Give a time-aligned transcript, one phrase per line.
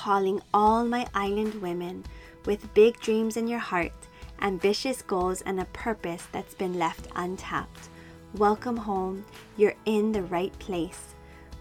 [0.00, 2.02] calling all my island women
[2.46, 3.92] with big dreams in your heart,
[4.40, 7.90] ambitious goals, and a purpose that's been left untapped.
[8.34, 9.26] Welcome home.
[9.58, 11.14] You're in the right place.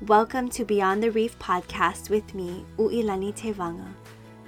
[0.08, 3.92] Welcome to Beyond the Reef podcast with me, Uilani Tevanga.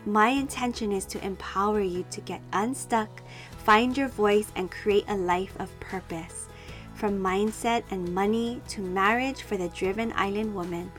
[0.06, 3.10] My intention is to empower you to get unstuck,
[3.58, 6.48] find your voice, and create a life of purpose.
[6.96, 10.94] From mindset and money to marriage for the driven island woman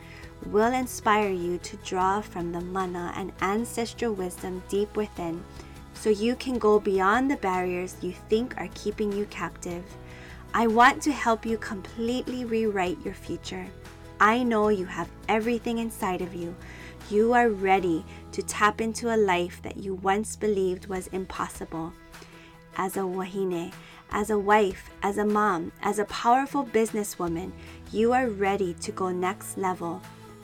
[0.47, 5.43] will inspire you to draw from the mana and ancestral wisdom deep within
[5.95, 9.85] so you can go beyond the barriers you think are keeping you captive.
[10.55, 13.67] I want to help you completely rewrite your future.
[14.21, 16.55] I know you have everything inside of you.
[17.11, 21.93] You are ready to tap into a life that you once believed was impossible.
[22.77, 23.73] As a wahine,
[24.11, 27.53] as a wife, as a mom, as a powerful businesswoman,
[27.91, 30.03] you are ready to go next level,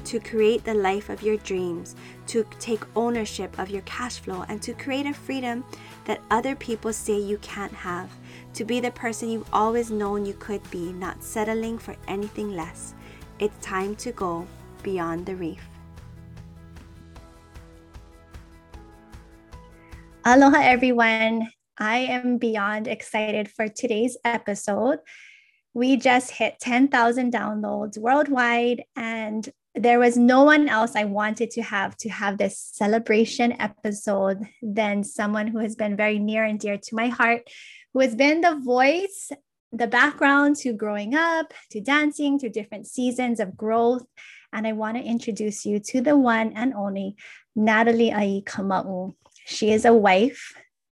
[0.09, 1.95] to create the life of your dreams,
[2.27, 5.63] to take ownership of your cash flow, and to create a freedom
[6.07, 8.11] that other people say you can't have,
[8.55, 12.95] to be the person you've always known you could be, not settling for anything less.
[13.39, 14.47] It's time to go
[14.83, 15.63] beyond the reef.
[20.25, 21.49] Aloha, everyone.
[21.79, 25.01] I am beyond excited for today's episode.
[25.75, 29.47] We just hit 10,000 downloads worldwide, and
[29.79, 35.05] there was no one else I wanted to have to have this celebration episode than
[35.05, 37.49] someone who has been very near and dear to my heart,
[37.95, 39.31] who has been the voice,
[39.73, 44.05] the background to growing up, to dancing, to different seasons of growth.
[44.53, 47.17] And I want to introduce you to the one and only
[47.55, 49.15] Natalie Ai Kama'u.
[49.47, 50.55] She is a wife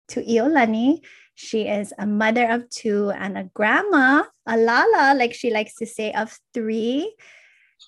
[0.08, 1.00] to Iolani.
[1.34, 5.86] She is a mother of two and a grandma, a lala, like she likes to
[5.86, 7.14] say, of three.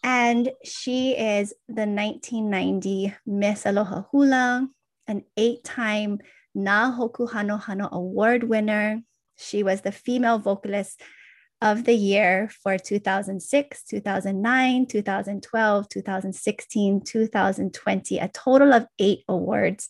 [0.02, 4.68] And she is the 1990 Miss Aloha Hula,
[5.06, 6.18] an eight time
[6.54, 9.02] Na Hoku Hanohano Award winner.
[9.36, 11.00] She was the female vocalist
[11.60, 19.88] of the year for 2006, 2009, 2012, 2016, 2020, a total of eight awards.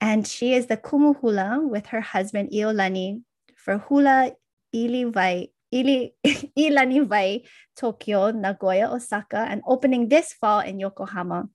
[0.00, 3.22] And she is the kumu hula with her husband Iolani
[3.56, 4.32] for Hula
[4.72, 6.14] Ili Vai, Ili,
[6.58, 7.44] Ilani Vai,
[7.76, 11.48] Tokyo, Nagoya, Osaka, and opening this fall in Yokohama.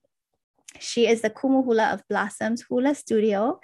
[0.80, 3.60] She is the kumu hula of Blossoms Hula Studio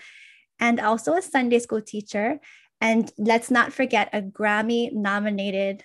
[0.59, 2.39] and also a Sunday school teacher.
[2.81, 5.83] And let's not forget a Grammy nominated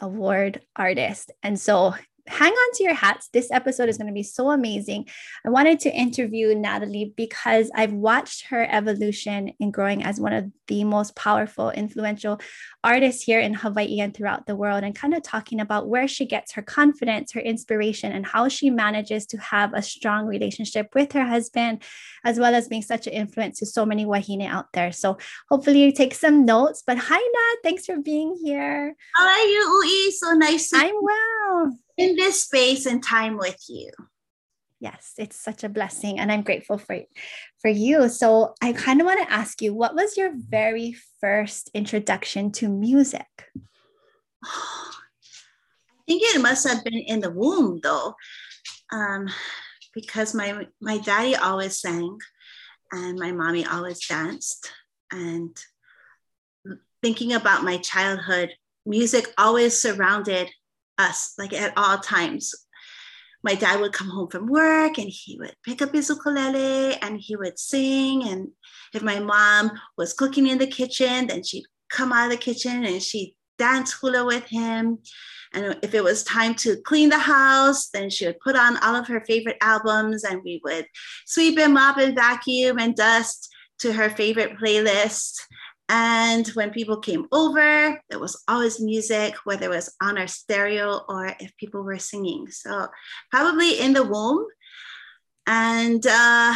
[0.00, 1.30] award artist.
[1.42, 1.94] And so
[2.26, 3.28] hang on to your hats.
[3.32, 5.08] This episode is going to be so amazing.
[5.44, 10.50] I wanted to interview Natalie because I've watched her evolution in growing as one of
[10.66, 12.40] the most powerful, influential
[12.82, 16.24] artists here in Hawaii and throughout the world, and kind of talking about where she
[16.24, 21.12] gets her confidence, her inspiration, and how she manages to have a strong relationship with
[21.12, 21.82] her husband,
[22.24, 24.92] as well as being such an influence to so many wahine out there.
[24.92, 25.18] So
[25.50, 26.82] hopefully you take some notes.
[26.86, 27.56] But hi, Nat.
[27.62, 28.96] Thanks for being here.
[29.14, 30.10] How are you, Ui?
[30.12, 33.90] So nice to I'm well in this space and time with you.
[34.80, 37.00] Yes, it's such a blessing and I'm grateful for
[37.62, 38.08] for you.
[38.08, 42.68] So I kind of want to ask you what was your very first introduction to
[42.68, 43.26] music?
[44.44, 44.90] I
[46.06, 48.14] think it must have been in the womb though.
[48.92, 49.28] Um,
[49.94, 52.18] because my my daddy always sang
[52.92, 54.70] and my mommy always danced
[55.10, 55.56] and
[57.02, 58.50] thinking about my childhood
[58.84, 60.50] music always surrounded
[60.98, 62.54] us like at all times.
[63.42, 67.20] My dad would come home from work and he would pick up his ukulele and
[67.20, 68.26] he would sing.
[68.26, 68.48] And
[68.94, 72.84] if my mom was cooking in the kitchen, then she'd come out of the kitchen
[72.84, 74.98] and she'd dance hula with him.
[75.52, 78.96] And if it was time to clean the house, then she would put on all
[78.96, 80.86] of her favorite albums and we would
[81.26, 83.48] sweep and mop and vacuum and dust
[83.80, 85.34] to her favorite playlist.
[85.88, 91.02] And when people came over, there was always music, whether it was on our stereo
[91.08, 92.48] or if people were singing.
[92.50, 92.88] So,
[93.30, 94.46] probably in the womb.
[95.46, 96.54] And uh,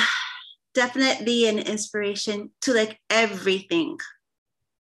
[0.74, 3.98] definitely an inspiration to like everything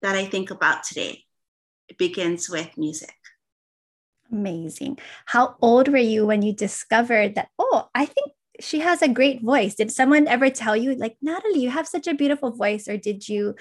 [0.02, 1.24] that I think about today.
[1.88, 3.14] It begins with music.
[4.30, 4.98] Amazing.
[5.24, 9.42] How old were you when you discovered that, oh, I think she has a great
[9.42, 9.76] voice?
[9.76, 12.88] Did someone ever tell you, like, Natalie, you have such a beautiful voice?
[12.88, 13.54] Or did you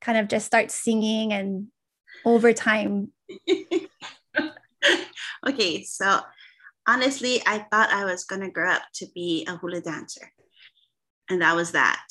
[0.00, 1.68] kind of just start singing and
[2.24, 3.12] over time?
[5.46, 6.20] okay, so
[6.86, 10.32] honestly, I thought I was going to grow up to be a hula dancer.
[11.30, 12.06] And that was that.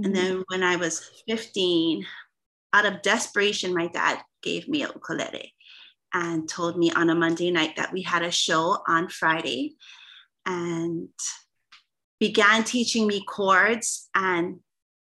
[0.00, 0.04] Mm-hmm.
[0.04, 2.04] And then when I was 15,
[2.72, 5.54] out of desperation, my dad gave me a ukulele
[6.12, 9.76] and told me on a Monday night that we had a show on Friday.
[10.46, 11.08] And
[12.20, 14.60] began teaching me chords and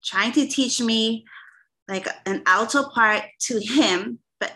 [0.05, 1.25] trying to teach me
[1.89, 4.53] like an alto part to him, but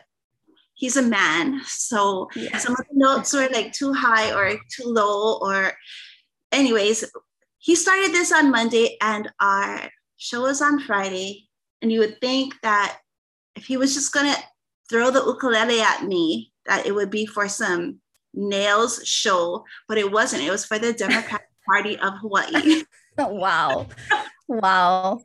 [0.74, 1.60] he's a man.
[1.64, 2.58] So yeah.
[2.58, 5.72] some of the notes were like too high or too low, or,
[6.52, 7.04] anyways,
[7.58, 11.48] he started this on Monday and our show was on Friday.
[11.82, 12.98] And you would think that
[13.56, 14.40] if he was just going to
[14.88, 18.00] throw the ukulele at me, that it would be for some
[18.34, 20.42] nails show, but it wasn't.
[20.42, 22.82] It was for the Democratic Party of Hawaii.
[23.18, 23.86] wow.
[24.48, 25.20] Wow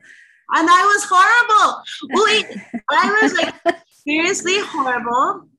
[0.51, 1.83] and I was horrible.
[2.25, 2.45] Wait,
[2.89, 5.50] I was like seriously horrible.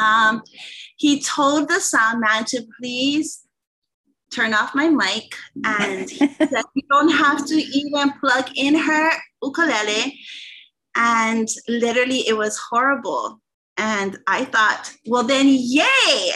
[0.00, 0.42] Um,
[0.96, 3.42] he told the sound man to please
[4.32, 5.34] turn off my mic,
[5.64, 9.10] and he said you don't have to even plug in her
[9.42, 10.18] ukulele.
[10.94, 13.40] And literally, it was horrible.
[13.76, 16.32] And I thought, well, then, yay!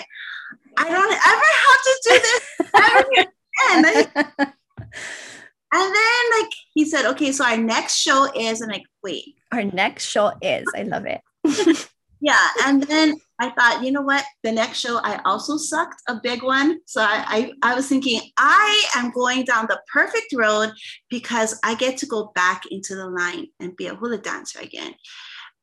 [0.79, 2.45] I don't ever have to do this
[2.75, 4.53] ever again.
[5.73, 9.37] And then like he said, okay, so our next show is, and like, wait.
[9.53, 11.21] Our next show is, I love it.
[12.21, 12.49] yeah.
[12.65, 14.25] And then I thought, you know what?
[14.43, 16.79] The next show I also sucked a big one.
[16.87, 20.73] So I, I, I was thinking, I am going down the perfect road
[21.11, 24.95] because I get to go back into the line and be a hula dancer again.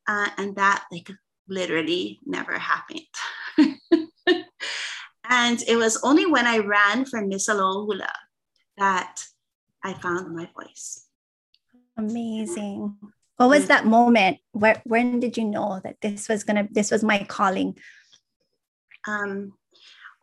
[0.08, 1.10] Uh, and that like
[1.48, 3.02] literally never happened.
[5.30, 8.14] and it was only when I ran for Miss Aloha Hula
[8.78, 9.24] that
[9.84, 11.08] I found my voice.
[11.98, 12.98] Amazing.
[13.38, 14.38] What was that moment?
[14.52, 17.78] Where when did you know that this was gonna this was my calling?
[19.08, 19.54] Um,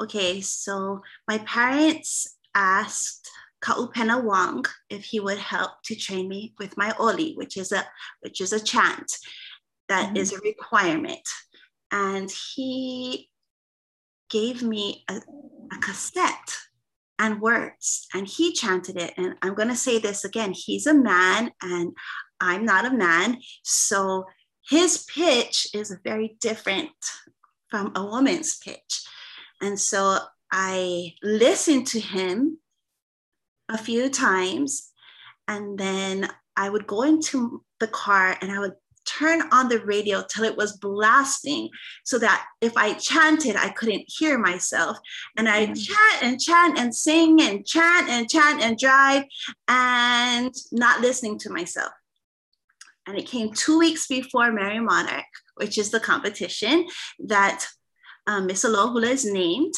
[0.01, 3.31] okay, so my parents asked
[3.63, 7.85] Kaupena Wong if he would help to train me with my oli, which is a
[8.21, 9.13] which is a chant
[9.89, 10.17] that mm-hmm.
[10.17, 11.29] is a requirement.
[11.93, 13.29] And he
[14.31, 16.57] gave me a, a cassette
[17.21, 18.09] and words.
[18.15, 19.13] And he chanted it.
[19.17, 21.93] And I'm going to say this again he's a man, and
[22.41, 23.39] I'm not a man.
[23.63, 24.25] So
[24.69, 26.91] his pitch is very different
[27.69, 29.07] from a woman's pitch.
[29.61, 30.19] And so
[30.51, 32.59] I listened to him
[33.69, 34.91] a few times,
[35.47, 38.75] and then I would go into the car and I would
[39.21, 41.69] turn on the radio till it was blasting
[42.05, 44.99] so that if I chanted, I couldn't hear myself.
[45.37, 45.87] And I mm.
[45.87, 49.25] chant and chant and sing and chant and chant and drive
[49.69, 51.93] and not listening to myself.
[53.07, 55.25] And it came two weeks before Merrie Monarch,
[55.57, 56.87] which is the competition
[57.27, 57.67] that
[58.27, 59.75] um, Miss Aloha Hula is named.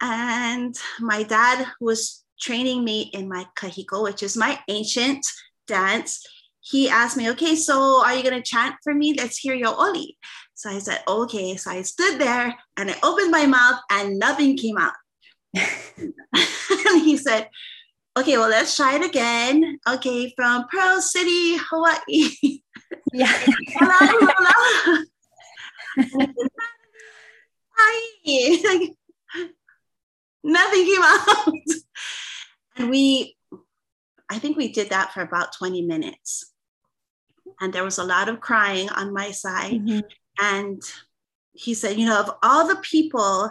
[0.00, 5.24] And my dad was training me in my kahiko, which is my ancient
[5.66, 6.22] dance
[6.68, 9.14] he asked me, okay, so are you going to chant for me?
[9.14, 10.18] Let's hear your Oli.
[10.54, 11.56] So I said, okay.
[11.56, 14.92] So I stood there and I opened my mouth and nothing came out.
[15.54, 17.48] and he said,
[18.18, 19.78] okay, well, let's try it again.
[19.88, 22.60] Okay, from Pearl City, Hawaii.
[23.12, 23.32] Yeah.
[23.68, 25.04] hello, hello.
[27.76, 28.58] Hi.
[28.64, 28.90] Like,
[30.42, 31.54] nothing came out.
[32.76, 33.36] And we,
[34.28, 36.54] I think we did that for about 20 minutes
[37.60, 39.72] and there was a lot of crying on my side.
[39.72, 40.00] Mm-hmm.
[40.40, 40.82] And
[41.52, 43.50] he said, You know, of all the people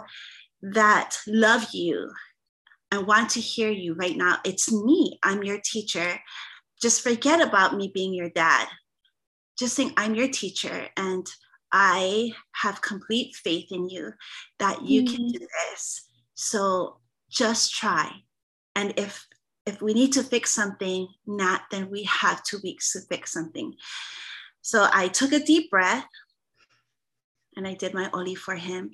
[0.62, 2.10] that love you
[2.92, 5.18] and want to hear you right now, it's me.
[5.22, 6.18] I'm your teacher.
[6.80, 8.68] Just forget about me being your dad.
[9.58, 11.26] Just think I'm your teacher and
[11.72, 14.12] I have complete faith in you
[14.58, 15.14] that you mm-hmm.
[15.14, 16.08] can do this.
[16.34, 16.98] So
[17.30, 18.10] just try.
[18.74, 19.26] And if
[19.66, 23.74] if we need to fix something, not then we have two weeks to fix something.
[24.62, 26.06] So I took a deep breath
[27.56, 28.92] and I did my Oli for him.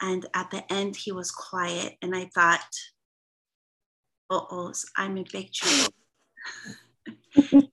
[0.00, 1.94] And at the end, he was quiet.
[2.02, 2.60] And I thought,
[4.30, 5.94] oh, I'm in big trouble.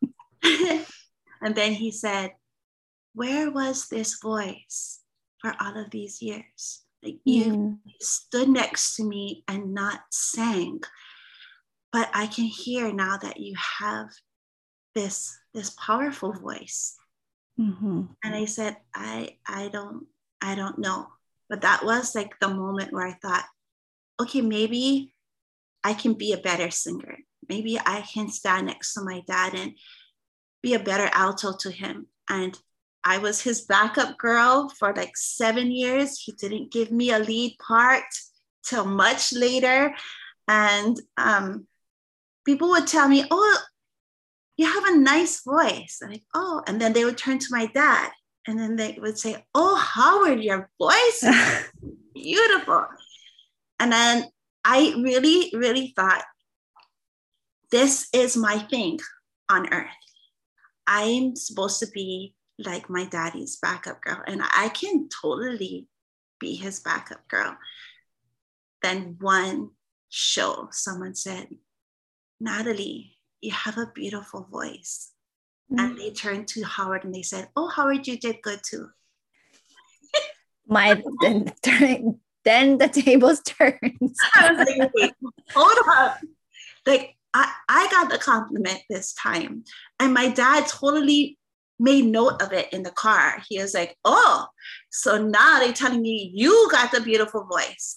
[1.42, 2.32] and then he said,
[3.14, 5.02] Where was this voice
[5.40, 6.84] for all of these years?
[7.04, 7.78] Like you mm.
[8.00, 10.82] stood next to me and not sang
[11.94, 14.10] but I can hear now that you have
[14.96, 16.98] this this powerful voice.
[17.60, 18.02] Mm-hmm.
[18.24, 20.08] And I said, I I don't
[20.42, 21.08] I don't know.
[21.50, 23.46] But that was like the moment where I thought,
[24.20, 25.14] okay, maybe
[25.84, 27.20] I can be a better singer.
[27.48, 29.74] Maybe I can stand next to my dad and
[30.64, 32.08] be a better alto to him.
[32.28, 32.58] And
[33.04, 36.18] I was his backup girl for like seven years.
[36.18, 38.06] He didn't give me a lead part
[38.66, 39.94] till much later.
[40.48, 41.68] And um,
[42.46, 43.58] people would tell me, oh,
[44.58, 46.00] you have a nice voice.
[46.02, 48.12] And like, oh, and then they would turn to my dad
[48.48, 51.64] and then they would say, oh, Howard, your voice is
[52.14, 52.86] beautiful.
[53.80, 54.26] And then
[54.66, 56.24] I really, really thought,
[57.72, 59.00] this is my thing
[59.50, 59.88] on earth.
[60.86, 65.88] I'm supposed to be like my daddy's backup girl, and I can totally
[66.40, 67.58] be his backup girl.
[68.82, 69.72] Then one
[70.10, 71.48] show, someone said,
[72.40, 75.12] Natalie, you have a beautiful voice.
[75.72, 75.86] Mm-hmm.
[75.86, 78.90] And they turned to Howard and they said, Oh, Howard, you did good too.
[80.68, 81.52] My then,
[82.46, 83.80] then the tables turned.
[84.36, 85.14] I was like, Wait,
[85.54, 86.18] hold up.
[86.86, 89.64] Like I, I got the compliment this time.
[90.00, 91.38] And my dad totally
[91.80, 93.42] made note of it in the car.
[93.50, 94.48] He was like, Oh,
[94.92, 97.96] so now they're telling me you got the beautiful voice.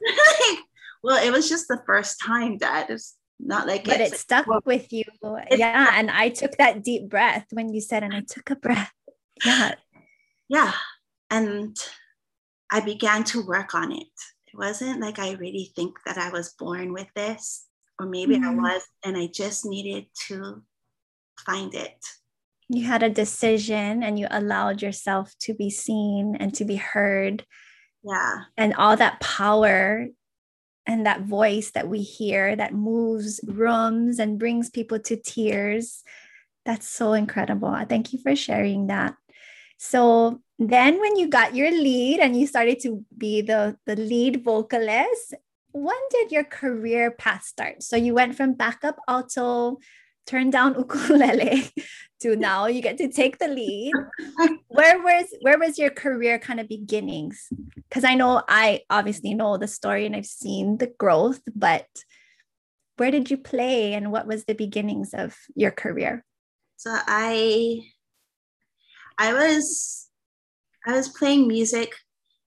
[0.02, 0.58] like,
[1.02, 2.86] well, it was just the first time, Dad.
[2.88, 5.04] It's not like But it stuck well, with you.
[5.50, 5.90] Yeah.
[5.94, 8.92] And I took that deep breath when you said, and I took a breath.
[9.44, 9.74] Yeah.
[10.48, 10.72] Yeah.
[11.30, 11.76] And
[12.70, 14.06] I began to work on it.
[14.46, 17.66] It wasn't like I really think that I was born with this,
[17.98, 18.60] or maybe mm-hmm.
[18.60, 20.62] I was, and I just needed to
[21.44, 21.96] find it.
[22.68, 27.44] You had a decision and you allowed yourself to be seen and to be heard.
[28.04, 28.42] Yeah.
[28.56, 30.06] And all that power
[30.86, 36.02] and that voice that we hear that moves rooms and brings people to tears.
[36.64, 37.76] That's so incredible.
[37.88, 39.14] Thank you for sharing that.
[39.78, 44.44] So then when you got your lead and you started to be the, the lead
[44.44, 45.34] vocalist,
[45.72, 47.82] when did your career path start?
[47.82, 49.78] So you went from backup alto,
[50.26, 51.70] turned down ukulele
[52.20, 53.92] to now you get to take the lead.
[54.68, 57.48] where was where was your career kind of beginnings?
[57.88, 61.86] Because I know I obviously know the story and I've seen the growth, but
[62.96, 66.24] where did you play and what was the beginnings of your career?
[66.76, 67.80] So I
[69.18, 70.08] I was
[70.86, 71.94] I was playing music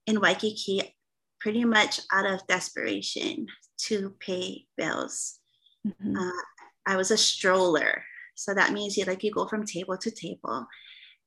[0.06, 0.94] in Waikiki
[1.40, 3.46] pretty much out of desperation
[3.78, 5.38] to pay bills.
[5.86, 6.16] Mm-hmm.
[6.16, 6.42] Uh,
[6.86, 8.04] I was a stroller.
[8.34, 10.66] So that means you like you go from table to table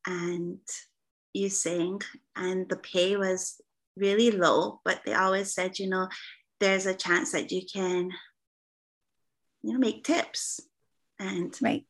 [0.05, 0.59] and
[1.33, 2.01] you sing
[2.35, 3.61] and the pay was
[3.97, 6.07] really low, but they always said, you know,
[6.59, 8.11] there's a chance that you can,
[9.61, 10.61] you know, make tips.
[11.19, 11.85] And right.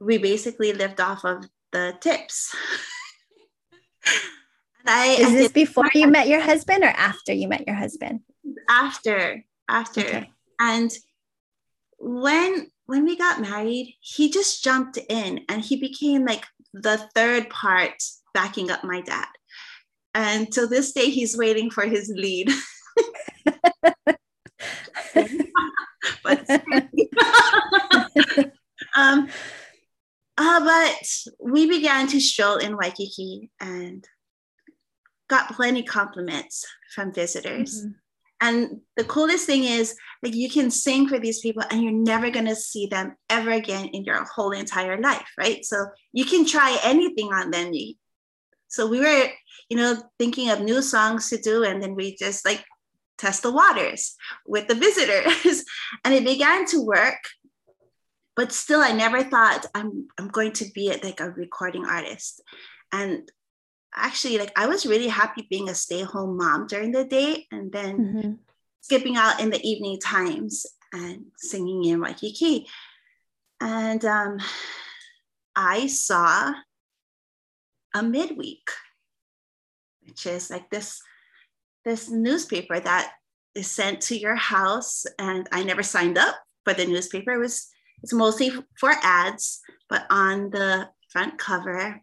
[0.00, 2.54] we basically lived off of the tips.
[4.86, 8.20] I, Is this before you met your husband or after you met your husband?
[8.68, 10.00] After, after.
[10.00, 10.30] Okay.
[10.60, 10.92] And
[11.98, 17.50] when when we got married, he just jumped in and he became like the third
[17.50, 18.02] part
[18.32, 19.26] backing up my dad.
[20.14, 22.50] And to this day, he's waiting for his lead.
[26.24, 26.48] but,
[28.96, 29.28] um,
[30.38, 31.02] uh, but
[31.40, 34.06] we began to stroll in Waikiki and
[35.28, 36.64] got plenty compliments
[36.94, 37.82] from visitors.
[37.82, 37.90] Mm-hmm.
[38.40, 42.30] And the coolest thing is, like, you can sing for these people and you're never
[42.30, 45.64] going to see them ever again in your whole entire life, right?
[45.64, 47.72] So you can try anything on them.
[48.68, 49.26] So we were,
[49.68, 52.64] you know, thinking of new songs to do, and then we just like
[53.18, 54.14] test the waters
[54.46, 55.64] with the visitors.
[56.04, 57.18] and it began to work.
[58.34, 62.42] But still, I never thought I'm, I'm going to be like a recording artist.
[62.92, 63.30] And
[63.94, 67.98] actually like I was really happy being a stay-at-home mom during the day and then
[67.98, 68.32] mm-hmm.
[68.80, 72.66] skipping out in the evening times and singing in Waikiki.
[73.60, 74.38] And um,
[75.54, 76.52] I saw
[77.94, 78.68] a midweek,
[80.06, 81.00] which is like this
[81.84, 83.12] this newspaper that
[83.54, 85.06] is sent to your house.
[85.18, 87.32] And I never signed up for the newspaper.
[87.32, 87.68] It was
[88.02, 92.02] it's mostly for ads, but on the front cover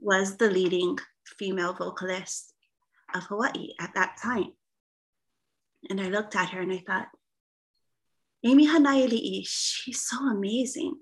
[0.00, 0.98] was the leading
[1.38, 2.52] female vocalist
[3.14, 4.52] of Hawaii at that time.
[5.88, 7.08] And I looked at her and I thought,
[8.44, 10.96] Amy Hanaiali'i, she's so amazing.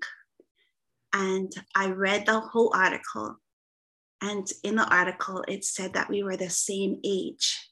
[1.13, 3.39] And I read the whole article.
[4.21, 7.69] And in the article, it said that we were the same age.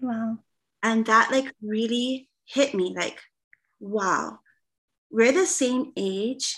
[0.00, 0.38] Wow.
[0.82, 3.20] And that like really hit me like,
[3.78, 4.38] wow,
[5.10, 6.56] we're the same age.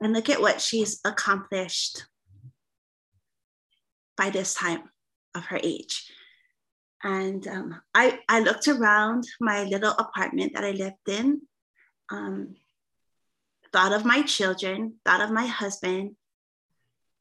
[0.00, 2.04] And look at what she's accomplished
[4.16, 4.82] by this time
[5.34, 6.10] of her age.
[7.02, 11.42] And um, I, I looked around my little apartment that I lived in,
[12.10, 12.54] um,
[13.72, 16.16] thought of my children, thought of my husband.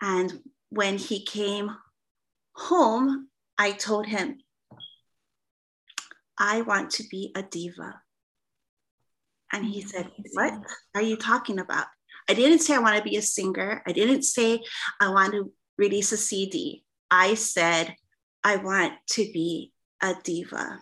[0.01, 1.71] And when he came
[2.53, 4.39] home, I told him,
[6.37, 8.01] I want to be a diva.
[9.53, 10.53] And he said, What
[10.95, 11.87] are you talking about?
[12.29, 13.83] I didn't say I want to be a singer.
[13.85, 14.61] I didn't say
[14.99, 15.51] I want to
[15.81, 17.95] release a CD, I said,
[18.43, 20.79] I want to be a diva.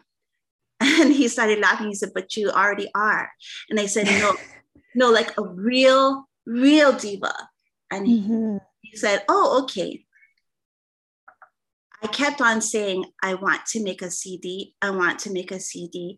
[1.01, 1.87] And he started laughing.
[1.87, 3.25] He said, But you already are.
[3.69, 4.35] And I said, No,
[4.95, 7.33] No, like a real, real diva.
[7.91, 8.57] And Mm-hmm.
[8.81, 10.05] he, he said, Oh, okay.
[12.01, 14.73] I kept on saying, I want to make a CD.
[14.81, 16.17] I want to make a CD.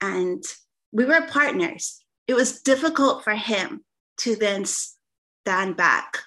[0.00, 0.44] And
[0.92, 2.04] we were partners.
[2.26, 3.84] It was difficult for him
[4.18, 6.18] to then stand back.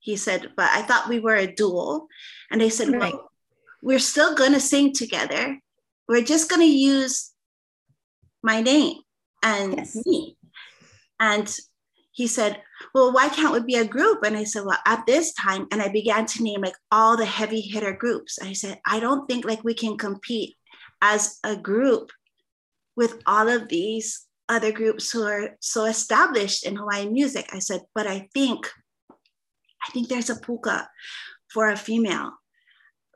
[0.00, 2.08] He said, But I thought we were a duo.
[2.50, 3.12] And I said, Right.
[3.14, 3.30] Well,
[3.82, 5.58] we're still going to sing together.
[6.08, 7.32] We're just going to use
[8.42, 8.96] my name
[9.42, 9.96] and Yes.
[10.06, 10.36] me.
[11.18, 11.54] And
[12.12, 12.62] he said,
[12.94, 14.24] Well, why can't we be a group?
[14.24, 17.26] And I said, Well, at this time, and I began to name like all the
[17.26, 18.38] heavy hitter groups.
[18.42, 20.56] I said, I don't think like we can compete
[21.02, 22.10] as a group
[22.96, 27.48] with all of these other groups who are so established in Hawaiian music.
[27.52, 28.68] I said, but I think,
[29.86, 30.88] I think there's a puka
[31.48, 32.32] for a female.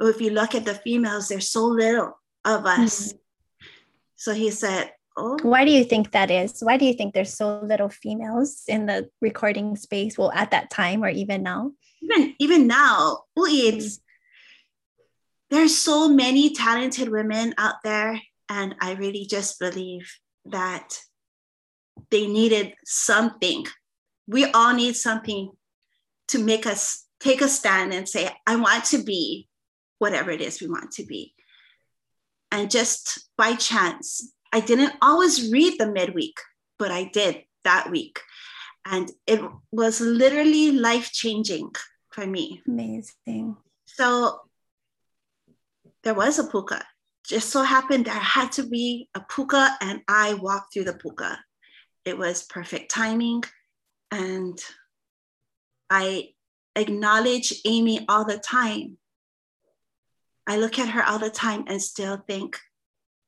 [0.01, 2.67] If you look at the females, there's so little of hmm.
[2.67, 3.15] us.
[4.17, 6.61] So he said, Oh, Why do you think that is?
[6.61, 10.19] Why do you think there's so little females in the recording space?
[10.19, 11.71] Well, at that time or even now?
[12.03, 14.01] even even now, it's hmm.
[15.51, 20.13] there's so many talented women out there, and I really just believe
[20.47, 20.99] that
[22.11, 23.67] they needed something.
[24.27, 25.51] We all need something
[26.29, 29.49] to make us take a stand and say, I want to be
[29.99, 31.35] whatever it is we want to be.
[32.51, 36.39] And just by chance, I didn't always read the midweek,
[36.79, 38.21] but I did that week.
[38.85, 39.41] And it
[39.73, 41.71] was literally life changing
[42.11, 42.63] for me.
[42.69, 43.57] Amazing.
[43.87, 44.41] So
[46.03, 46.85] there was a puka.
[47.27, 51.39] Just so happened there had to be a puka, and I walked through the puka.
[52.05, 53.43] It was perfect timing.
[54.11, 54.59] And
[55.91, 56.31] I
[56.77, 58.99] acknowledge Amy all the time.
[60.47, 62.59] I look at her all the time and still think,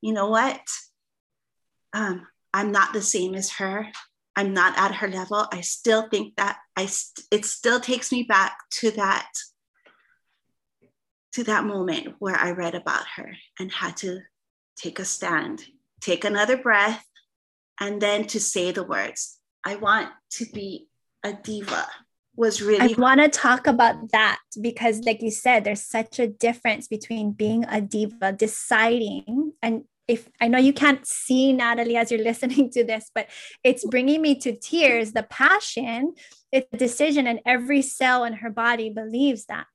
[0.01, 0.61] you know what?
[1.93, 3.89] Um, I'm not the same as her.
[4.35, 5.47] I'm not at her level.
[5.51, 9.31] I still think that I st- it still takes me back to that
[11.33, 14.21] to that moment where I read about her and had to
[14.77, 15.65] take a stand,
[16.01, 17.05] take another breath,
[17.79, 20.89] and then to say the words, I want to be
[21.23, 21.89] a diva
[22.37, 26.27] was really I want to talk about that because, like you said, there's such a
[26.27, 32.11] difference between being a diva, deciding, and if I know you can't see Natalie as
[32.11, 33.29] you're listening to this, but
[33.65, 35.13] it's bringing me to tears.
[35.13, 36.15] The passion,
[36.53, 39.67] it's a decision, and every cell in her body believes that.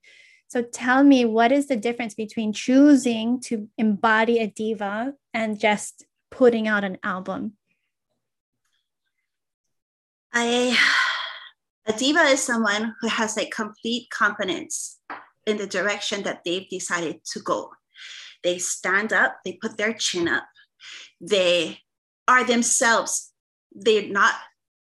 [0.48, 6.06] So tell me, what is the difference between choosing to embody a diva and just
[6.30, 7.54] putting out an album?
[10.34, 10.78] I
[11.92, 15.00] a diva is someone who has like complete confidence
[15.46, 17.72] in the direction that they've decided to go.
[18.44, 20.46] They stand up, they put their chin up,
[21.20, 21.80] they
[22.28, 23.32] are themselves.
[23.74, 24.34] They're not,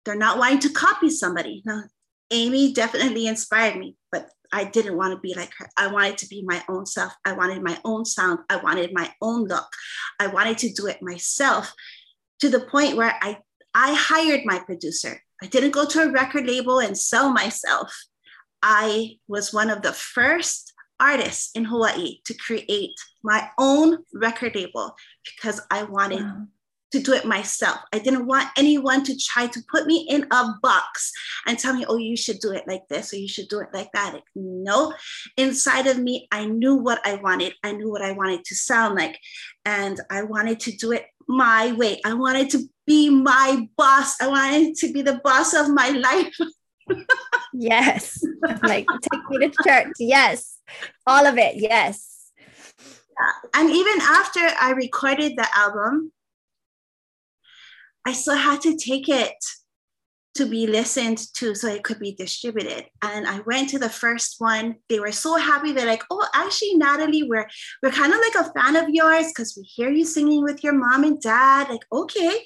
[0.03, 1.61] they're not wanting to copy somebody.
[1.65, 1.83] Now,
[2.31, 5.69] Amy definitely inspired me, but I didn't want to be like her.
[5.77, 7.13] I wanted to be my own self.
[7.25, 8.39] I wanted my own sound.
[8.49, 9.67] I wanted my own look.
[10.19, 11.73] I wanted to do it myself
[12.39, 13.39] to the point where I
[13.73, 15.21] I hired my producer.
[15.41, 17.93] I didn't go to a record label and sell myself.
[18.63, 24.95] I was one of the first artists in Hawaii to create my own record label
[25.23, 26.47] because I wanted Wow.
[26.91, 27.79] to do it myself.
[27.93, 31.11] I didn't want anyone to try to put me in a box
[31.45, 33.69] and tell me, oh, you should do it like this or you should do it
[33.73, 34.13] like that.
[34.13, 34.93] Like, no,
[35.35, 37.53] inside of me, I knew what I wanted.
[37.63, 39.19] I knew what I wanted to sound like.
[39.65, 41.99] And I wanted to do it my way.
[42.05, 44.19] I wanted to be my boss.
[44.19, 46.35] I wanted to be the boss of my life.
[47.53, 48.23] Yes.
[48.63, 49.93] Like, take me to church.
[49.99, 50.57] Yes.
[51.07, 51.55] All of it.
[51.55, 52.31] Yes.
[53.55, 56.11] And even after I recorded the album,
[58.05, 59.43] I still had to take it
[60.37, 62.85] to be listened to so it could be distributed.
[63.01, 64.75] And I went to the first one.
[64.89, 65.71] They were so happy.
[65.71, 67.47] They're like, oh, actually, Natalie, we're
[67.83, 70.73] we're kind of like a fan of yours because we hear you singing with your
[70.73, 71.69] mom and dad.
[71.69, 72.39] Like, okay.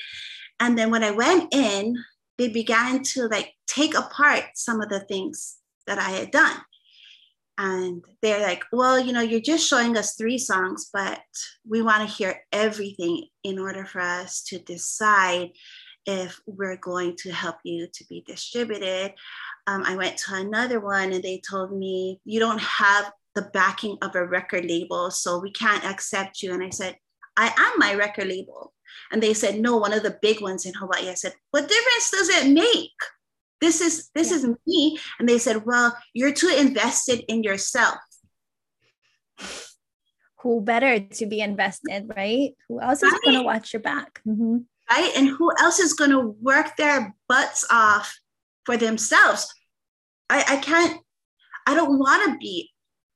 [0.59, 1.95] And then when I went in,
[2.37, 6.57] they began to like take apart some of the things that I had done.
[7.57, 11.21] And they're like, well, you know, you're just showing us three songs, but
[11.67, 15.51] we want to hear everything in order for us to decide
[16.05, 19.13] if we're going to help you to be distributed.
[19.67, 23.97] Um, I went to another one and they told me, you don't have the backing
[24.01, 26.53] of a record label, so we can't accept you.
[26.53, 26.97] And I said,
[27.37, 28.73] I am my record label.
[29.11, 31.09] And they said, no, one of the big ones in Hawaii.
[31.09, 32.91] I said, what difference does it make?
[33.61, 34.37] This is this Yeah.
[34.37, 34.99] is me.
[35.19, 37.99] And they said, well, you're too invested in yourself.
[40.41, 42.51] Who better to be invested, right?
[42.67, 44.21] Who else is going to watch your back?
[44.27, 44.65] Mhm.
[44.91, 45.11] Right?
[45.15, 48.19] And who else is going to work their butts off
[48.65, 49.53] for themselves?
[50.29, 51.01] I, I can't,
[51.65, 52.69] I don't want to be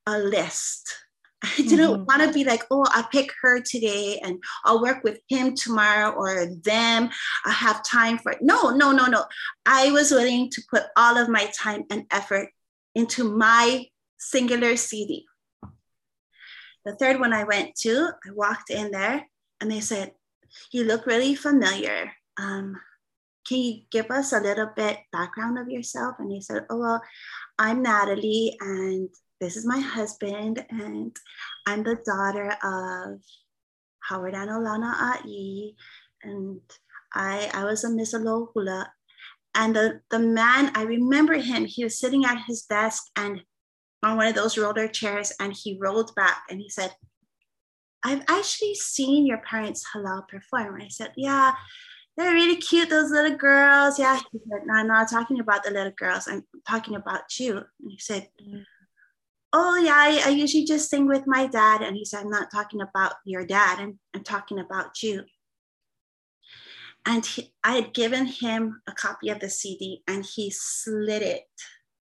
[0.07, 0.95] a list.
[1.43, 2.05] I didn't mm-hmm.
[2.05, 6.11] want to be like, oh, I'll pick her today and I'll work with him tomorrow
[6.11, 7.09] or them.
[7.45, 8.39] I have time for it.
[8.41, 9.25] No, no, no, no.
[9.65, 12.49] I was willing to put all of my time and effort
[12.95, 13.85] into my
[14.17, 15.25] singular CD.
[16.85, 19.27] The third one I went to, I walked in there
[19.59, 20.13] and they said,
[20.71, 22.11] You look really familiar.
[22.37, 22.75] Um,
[23.47, 26.15] can you give us a little bit background of yourself?
[26.19, 27.01] And he said, Oh, well,
[27.59, 29.09] I'm Natalie and
[29.41, 31.15] this is my husband, and
[31.65, 33.21] I'm the daughter of
[33.99, 35.71] Howard and Olana Ai,
[36.23, 36.61] and
[37.13, 38.85] I, I was a Miss Aloha.
[39.53, 43.41] And the, the man, I remember him, he was sitting at his desk and
[44.03, 46.95] on one of those roller chairs, and he rolled back and he said,
[48.05, 50.79] I've actually seen your parents halau perform.
[50.79, 51.53] I said, Yeah,
[52.15, 53.97] they're really cute, those little girls.
[53.97, 54.19] Yeah.
[54.31, 56.27] He said, No, I'm not talking about the little girls.
[56.27, 57.57] I'm talking about you.
[57.57, 58.63] And he said, mm
[59.57, 61.81] oh yeah, I, I, usually just sing with my dad.
[61.81, 65.23] And he said, I'm not talking about your dad, I'm, I'm talking about you.
[67.05, 71.43] And he, I had given him a copy of the CD and he slid it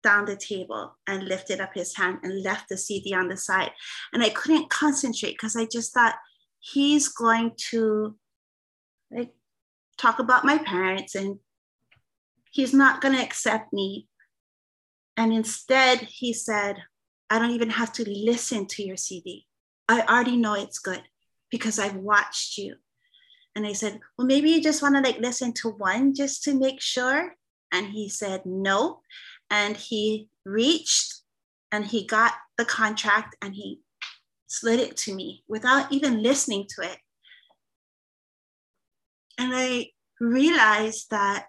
[0.05, 3.73] down the table and lifted up his hand and left the CD on the side.
[4.12, 6.14] And I couldn't concentrate because I just thought
[6.61, 8.17] he's going to
[9.11, 9.33] like
[9.99, 11.38] talk about my parents and
[12.53, 14.07] he's not going to accept me.
[15.17, 16.77] And instead, he said,
[17.31, 19.47] I don't even have to listen to your CD.
[19.88, 21.03] I already know it's good
[21.51, 22.77] because I've watched you.
[23.57, 26.59] And I said, Well, maybe you just want to like listen to one just to
[26.59, 27.35] make sure.
[27.71, 29.01] And he said, No.
[29.50, 31.22] And he reached
[31.70, 33.80] and he got the contract and he
[34.46, 36.98] slid it to me without even listening to it.
[39.38, 41.46] And I realized that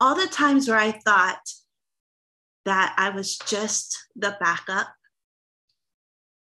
[0.00, 1.40] all the times where I thought
[2.64, 4.88] that I was just the backup.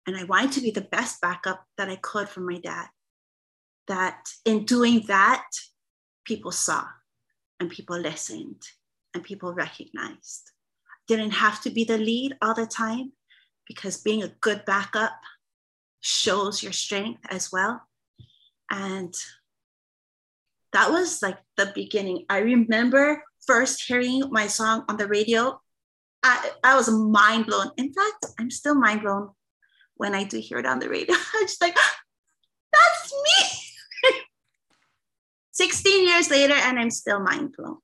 [0.06, 2.88] And I wanted to be the best backup that I could for my dad.
[3.88, 5.46] That in doing that,
[6.26, 6.84] people saw
[7.58, 8.62] and people listened
[9.14, 10.50] and people recognized.
[11.10, 13.10] Didn't have to be the lead all the time
[13.66, 15.10] because being a good backup
[16.00, 17.82] shows your strength as well.
[18.70, 19.12] And
[20.72, 22.26] that was like the beginning.
[22.30, 25.60] I remember first hearing my song on the radio
[26.22, 27.70] I, I was mind blown.
[27.76, 29.30] In fact, I'm still mind blown
[29.96, 31.14] when I do hear it on the radio.
[31.34, 31.74] I'm just like,
[32.72, 34.12] that's me.
[35.52, 37.78] 16 years later, and I'm still mind blown.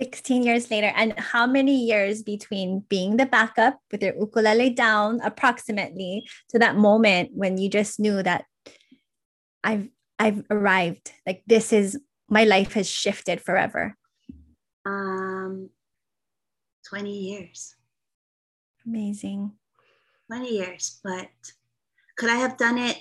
[0.00, 0.92] 16 years later.
[0.94, 6.76] And how many years between being the backup with your ukulele down, approximately, to that
[6.76, 8.44] moment when you just knew that
[9.62, 11.12] I've I've arrived.
[11.26, 13.96] Like this is my life has shifted forever.
[14.84, 15.70] Um
[16.88, 17.74] 20 years.
[18.86, 19.52] Amazing.
[20.28, 21.00] 20 years.
[21.02, 21.30] But
[22.16, 22.98] could I have done it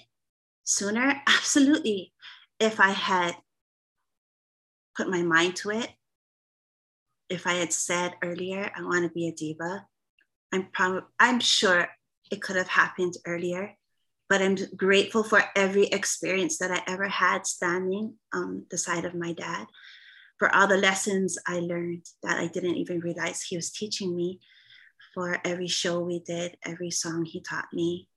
[0.63, 1.21] sooner?
[1.27, 2.13] Absolutely.
[2.60, 3.36] If I had
[4.95, 5.89] put my mind to it,
[7.34, 9.86] if I had said earlier, I want to be a diva,
[10.54, 11.89] I'm probably, I'm sure
[12.32, 13.74] it could have happened earlier.
[14.30, 19.13] But I'm grateful for every experience that I ever had standing on the side of
[19.13, 19.67] my dad
[20.39, 24.39] for all the lessons I learned that I didn't even realize he was teaching me
[25.13, 28.08] for every show we did, every song he taught me.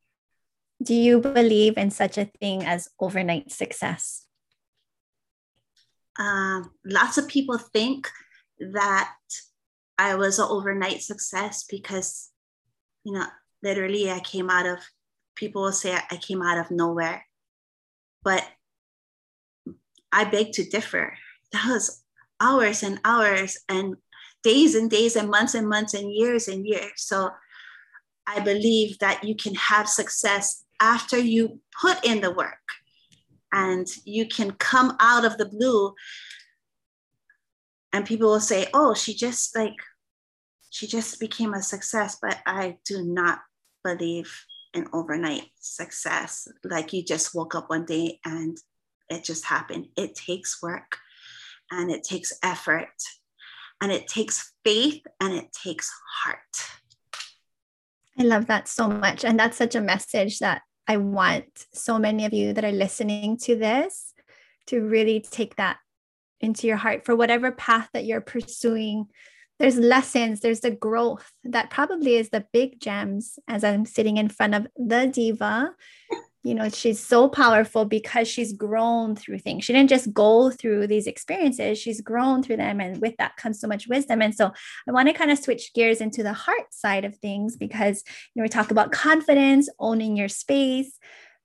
[0.82, 4.26] Do you believe in such a thing as overnight success?
[6.18, 8.08] Um, lots of people think
[8.58, 9.14] that
[9.98, 12.30] I was an overnight success because,
[13.04, 13.26] you know,
[13.62, 14.78] literally I came out of,
[15.34, 17.24] people will say I came out of nowhere.
[18.22, 18.46] But
[20.12, 21.16] I beg to differ.
[21.52, 22.02] That was
[22.40, 23.96] hours and hours and
[24.42, 26.92] days and days and months and months and years and years.
[26.96, 27.30] So
[28.26, 32.66] I believe that you can have success after you put in the work
[33.52, 35.94] and you can come out of the blue
[37.92, 39.76] and people will say, oh, she just like,
[40.70, 42.18] she just became a success.
[42.20, 43.40] But I do not
[43.84, 44.44] believe
[44.74, 46.48] in overnight success.
[46.64, 48.58] Like you just woke up one day and
[49.08, 49.88] it just happened.
[49.96, 50.98] It takes work
[51.70, 52.88] and it takes effort
[53.80, 55.90] and it takes faith and it takes
[56.22, 56.38] heart.
[58.18, 59.24] I love that so much.
[59.24, 63.36] And that's such a message that I want so many of you that are listening
[63.38, 64.14] to this
[64.66, 65.78] to really take that
[66.40, 69.06] into your heart for whatever path that you're pursuing.
[69.58, 74.28] There's lessons, there's the growth that probably is the big gems as I'm sitting in
[74.28, 75.74] front of the diva.
[76.42, 79.64] You know she's so powerful because she's grown through things.
[79.64, 83.58] She didn't just go through these experiences she's grown through them and with that comes
[83.58, 84.22] so much wisdom.
[84.22, 84.52] And so
[84.86, 88.40] i want to kind of switch gears into the heart side of things because you
[88.40, 90.98] know we talk about confidence owning your space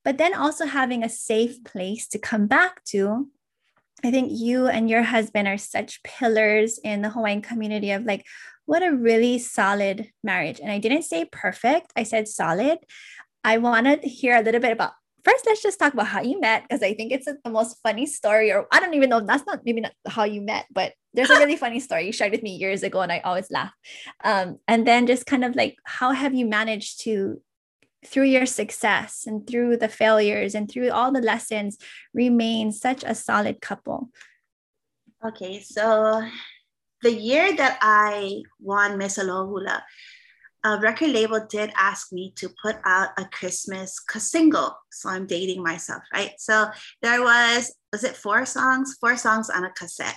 [0.03, 3.27] but then also having a safe place to come back to
[4.03, 8.25] i think you and your husband are such pillars in the hawaiian community of like
[8.65, 12.77] what a really solid marriage and i didn't say perfect i said solid
[13.43, 14.93] I want to hear a little bit about.
[15.23, 17.77] First, let's just talk about how you met because I think it's a, the most
[17.83, 19.19] funny story, or I don't even know.
[19.19, 22.31] That's not maybe not how you met, but there's a really funny story you shared
[22.31, 23.71] with me years ago, and I always laugh.
[24.23, 27.39] Um, and then just kind of like, how have you managed to,
[28.05, 31.77] through your success and through the failures and through all the lessons,
[32.13, 34.09] remain such a solid couple?
[35.23, 36.23] Okay, so
[37.03, 39.83] the year that I won Miss Aloha Hula,
[40.63, 44.75] a record label did ask me to put out a Christmas single.
[44.91, 46.33] So I'm dating myself, right?
[46.37, 46.69] So
[47.01, 48.95] there was, was it four songs?
[48.99, 50.15] Four songs on a cassette.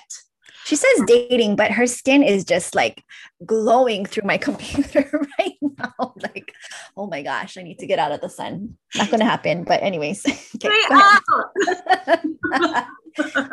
[0.65, 3.03] She says dating, but her skin is just like
[3.45, 6.15] glowing through my computer right now.
[6.17, 6.53] Like,
[6.97, 8.79] oh my gosh, I need to get out of the sun.
[8.95, 9.65] Not going to happen.
[9.65, 10.25] But, anyways,
[10.57, 10.69] okay,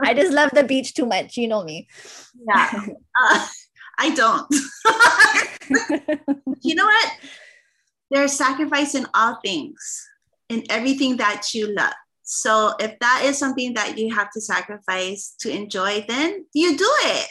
[0.04, 1.38] I just love the beach too much.
[1.38, 1.88] You know me.
[2.48, 2.86] Yeah.
[3.22, 3.48] Uh,
[3.98, 4.48] I don't.
[6.62, 7.12] you know what?
[8.10, 10.10] There's sacrifice in all things,
[10.50, 11.94] in everything that you love.
[12.34, 16.90] So if that is something that you have to sacrifice to enjoy, then you do
[17.04, 17.28] it,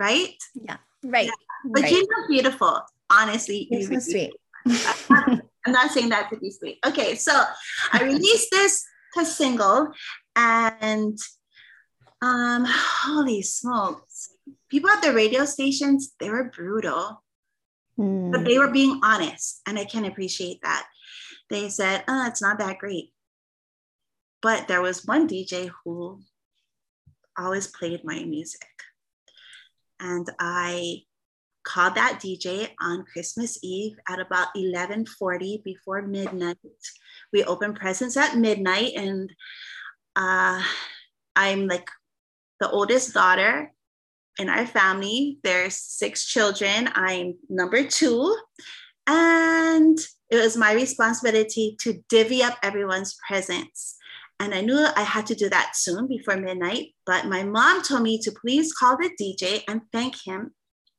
[0.00, 0.32] right?
[0.54, 1.26] Yeah, right.
[1.26, 1.32] Yeah.
[1.66, 1.92] But right.
[1.92, 2.80] you look beautiful.
[3.10, 4.32] Honestly, you're so sweet.
[4.66, 6.78] I'm not saying that to be sweet.
[6.86, 7.44] Okay, so
[7.92, 8.82] I released this
[9.18, 9.88] to single,
[10.34, 11.18] and
[12.22, 14.30] um, holy smokes,
[14.70, 17.22] people at the radio stations, they were brutal,
[17.98, 18.32] mm.
[18.32, 19.60] but they were being honest.
[19.66, 20.86] And I can appreciate that.
[21.50, 23.12] They said, oh, it's not that great.
[24.40, 26.20] But there was one DJ who
[27.36, 28.66] always played my music.
[30.00, 31.02] And I
[31.68, 36.56] called that DJ on Christmas Eve at about 11:40 before midnight.
[37.32, 39.30] We opened presents at midnight, and
[40.16, 40.62] uh,
[41.36, 41.90] I'm like
[42.60, 43.72] the oldest daughter
[44.38, 45.38] in our family.
[45.42, 46.88] There's six children.
[46.94, 48.36] I'm number two.
[49.06, 49.98] And
[50.30, 53.97] it was my responsibility to divvy up everyone's presents.
[54.40, 56.94] And I knew I had to do that soon before midnight.
[57.06, 60.52] But my mom told me to please call the DJ and thank him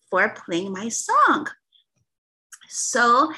[0.09, 1.47] for playing my song.
[2.67, 3.31] So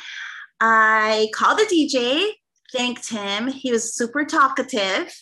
[0.59, 2.31] I called the DJ,
[2.73, 3.47] thanked him.
[3.47, 5.13] He was super talkative.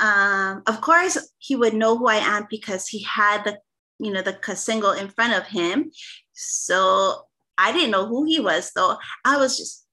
[0.00, 3.58] Um, of course, he would know who I am because he had the
[3.98, 5.90] you know, the single in front of him.
[6.32, 7.22] So
[7.56, 8.72] I didn't know who he was.
[8.72, 9.86] So I was just,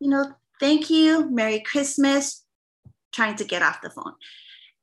[0.00, 2.44] you know, thank you, Merry Christmas,
[3.18, 4.14] trying to get off the phone.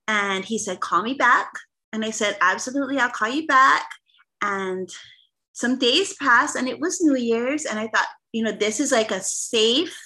[0.07, 1.47] And he said, call me back.
[1.93, 3.85] And I said, absolutely, I'll call you back.
[4.41, 4.89] And
[5.53, 7.65] some days passed and it was New Year's.
[7.65, 9.97] And I thought, you know, this is like a safe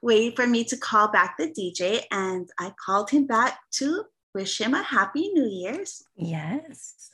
[0.00, 2.04] way for me to call back the DJ.
[2.10, 4.04] And I called him back to
[4.34, 6.02] wish him a happy New Year's.
[6.16, 7.10] Yes.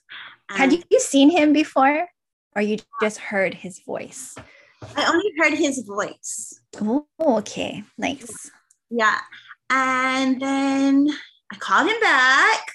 [0.48, 2.06] And Had you seen him before,
[2.54, 4.36] or you just heard his voice?
[4.96, 6.60] I only heard his voice.
[6.80, 7.82] Oh, okay.
[7.98, 8.52] Nice.
[8.88, 9.18] Yeah.
[9.70, 11.08] And then
[11.52, 12.72] I called him back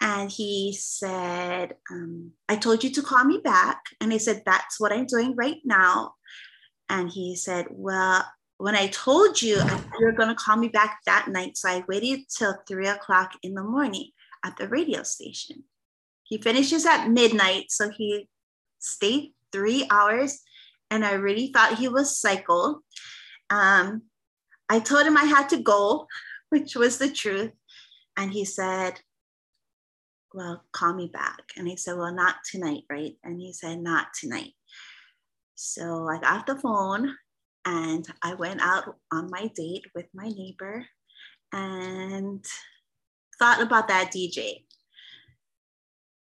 [0.00, 3.80] and he said, um, I told you to call me back.
[4.00, 6.14] And I said, That's what I'm doing right now.
[6.88, 8.24] And he said, Well,
[8.58, 11.84] when I told you you were going to call me back that night, so I
[11.88, 14.10] waited till three o'clock in the morning
[14.44, 15.64] at the radio station.
[16.22, 18.28] He finishes at midnight, so he
[18.78, 20.40] stayed three hours,
[20.90, 22.80] and I really thought he was psycho.
[23.50, 24.02] Um,
[24.68, 26.06] I told him I had to go,
[26.50, 27.52] which was the truth,
[28.16, 29.00] and he said,
[30.32, 34.08] "Well, call me back." And I said, "Well, not tonight, right?" And he said, "Not
[34.18, 34.54] tonight."
[35.54, 37.16] So I got the phone
[37.64, 40.86] and I went out on my date with my neighbor
[41.52, 42.44] and
[43.38, 44.64] thought about that DJ.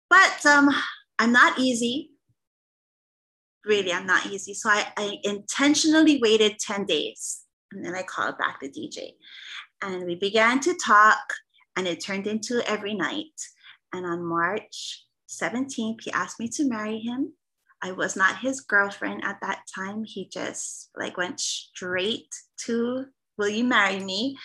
[0.08, 0.68] But um,
[1.18, 2.10] I'm not easy.
[3.64, 4.54] Really, I'm not easy.
[4.54, 9.12] So I, I intentionally waited 10 days and then I called back the DJ.
[9.82, 11.18] And we began to talk,
[11.76, 13.40] and it turned into every night.
[13.92, 17.32] And on March 17th, he asked me to marry him.
[17.82, 20.04] I was not his girlfriend at that time.
[20.04, 22.28] He just like went straight
[22.66, 23.06] to,
[23.38, 24.36] will you marry me?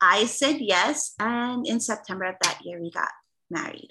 [0.00, 1.14] I said yes.
[1.18, 3.10] And in September of that year, we got
[3.50, 3.90] married.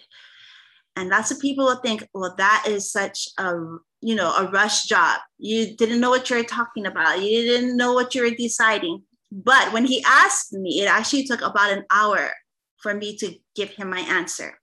[0.95, 3.53] And lots of people will think, well, that is such a,
[4.01, 5.19] you know, a rush job.
[5.37, 7.21] You didn't know what you were talking about.
[7.21, 9.03] You didn't know what you were deciding.
[9.31, 12.31] But when he asked me, it actually took about an hour
[12.77, 14.57] for me to give him my answer.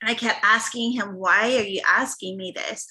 [0.00, 2.86] And I kept asking him, Why are you asking me this?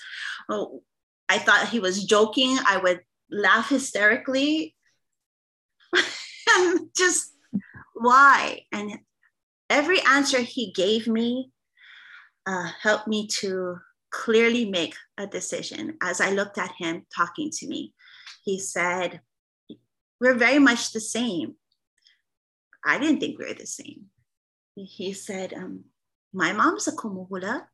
[0.48, 0.82] Well,
[1.28, 2.58] I thought he was joking.
[2.66, 4.76] I would laugh hysterically.
[6.56, 7.34] and just
[7.94, 8.62] why?
[8.72, 9.00] And
[9.70, 11.52] every answer he gave me
[12.48, 13.78] uh, helped me to
[14.12, 17.94] clearly make a decision as I looked at him talking to me.
[18.44, 19.22] He said,
[20.20, 21.56] We're very much the same.
[22.86, 24.06] I didn't think we were the same.
[24.76, 25.86] He said, um,
[26.34, 27.68] My mom's a kumu hula.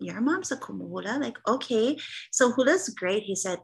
[0.00, 1.18] Your mom's a kumu hula.
[1.20, 1.96] Like, okay.
[2.32, 3.22] So hula's great.
[3.22, 3.60] He said,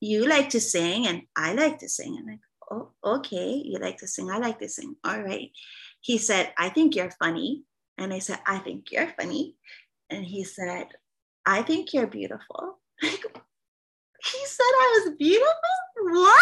[0.00, 2.16] You like to sing and I like to sing.
[2.18, 2.40] I'm like,
[2.70, 3.62] Oh, okay.
[3.64, 4.30] You like to sing.
[4.30, 4.96] I like to sing.
[5.04, 5.50] All right.
[6.00, 7.64] He said, I think you're funny.
[7.98, 9.56] And I said, I think you're funny.
[10.10, 10.88] And he said,
[11.46, 12.78] I think you're beautiful.
[13.00, 13.10] he
[14.46, 15.52] said I was beautiful?
[16.02, 16.40] What?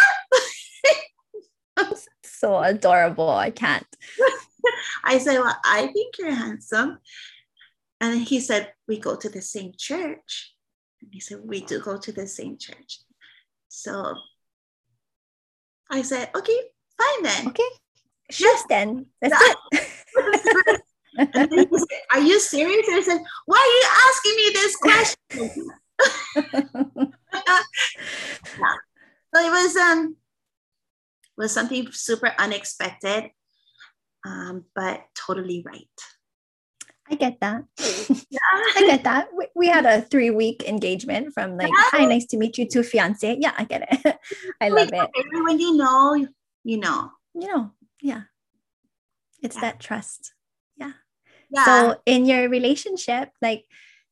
[2.24, 3.30] so adorable.
[3.30, 3.86] I can't.
[5.04, 6.98] I said, Well, I think you're handsome.
[8.00, 10.54] And he said, We go to the same church.
[11.00, 13.00] And he said, We do go to the same church.
[13.68, 14.14] So
[15.90, 16.58] I said, Okay,
[16.98, 17.48] fine then.
[17.48, 17.68] Okay.
[18.30, 19.06] Sure, then.
[19.20, 19.36] That's
[19.72, 20.82] it.
[21.16, 21.50] Said,
[22.12, 22.86] Are you serious?
[22.90, 25.76] I said, Why are you asking me this question?
[27.34, 27.60] yeah.
[29.34, 30.16] So it was um
[31.38, 33.30] was something super unexpected,
[34.26, 35.88] um, but totally right.
[37.10, 37.64] I get that.
[38.30, 38.38] Yeah.
[38.76, 39.28] I get that.
[39.36, 41.84] We, we, had a three week engagement from like, yeah.
[41.90, 43.36] hi, nice to meet you to fiance.
[43.40, 44.18] Yeah, I get it.
[44.60, 45.10] I love it.
[45.18, 46.14] Everyone you know,
[46.64, 47.10] you know.
[47.34, 47.70] You know,
[48.00, 48.22] yeah.
[49.42, 49.62] It's yeah.
[49.62, 50.32] that trust.
[51.52, 51.64] Yeah.
[51.64, 53.64] So in your relationship, like,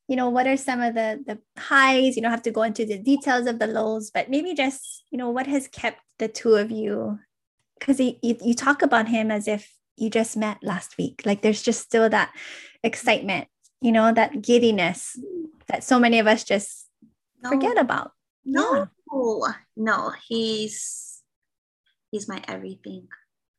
[0.09, 2.17] you know, what are some of the the highs?
[2.17, 5.19] You don't have to go into the details of the lows, but maybe just, you
[5.19, 7.19] know, what has kept the two of you?
[7.79, 11.23] Because you, you talk about him as if you just met last week.
[11.25, 12.35] Like there's just still that
[12.83, 13.49] excitement,
[13.81, 15.19] you know, that giddiness
[15.69, 16.89] that so many of us just
[17.43, 17.51] no.
[17.51, 18.13] forget about.
[18.45, 19.53] No, yeah.
[19.77, 21.23] no, he's
[22.11, 23.09] he's my everything.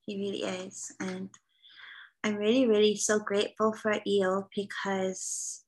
[0.06, 0.92] He really is.
[1.00, 1.30] And
[2.24, 5.64] I'm really, really so grateful for Eo because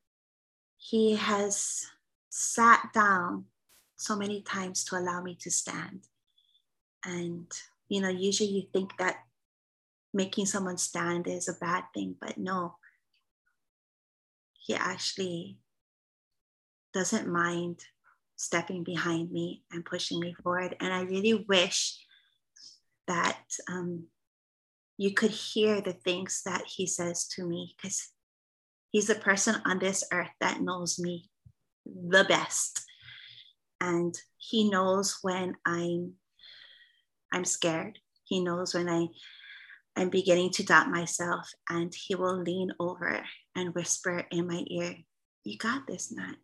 [0.78, 1.86] he has
[2.30, 3.46] sat down
[3.96, 6.08] so many times to allow me to stand.
[7.06, 7.52] And,
[7.90, 9.18] you know, usually you think that
[10.14, 12.76] making someone stand is a bad thing, but no,
[14.54, 15.58] he actually
[16.94, 17.84] doesn't mind
[18.36, 20.76] stepping behind me and pushing me forward.
[20.80, 21.98] And I really wish
[23.08, 24.06] that um,
[24.98, 28.10] you could hear the things that he says to me because
[28.92, 31.30] he's the person on this earth that knows me
[31.86, 32.84] the best.
[33.82, 36.14] And he knows when i'm
[37.32, 38.00] i'm scared.
[38.24, 39.08] He knows when i
[39.96, 43.24] i'm beginning to doubt myself and he will lean over
[43.56, 44.96] and whisper in my ear
[45.44, 46.36] you got this nat.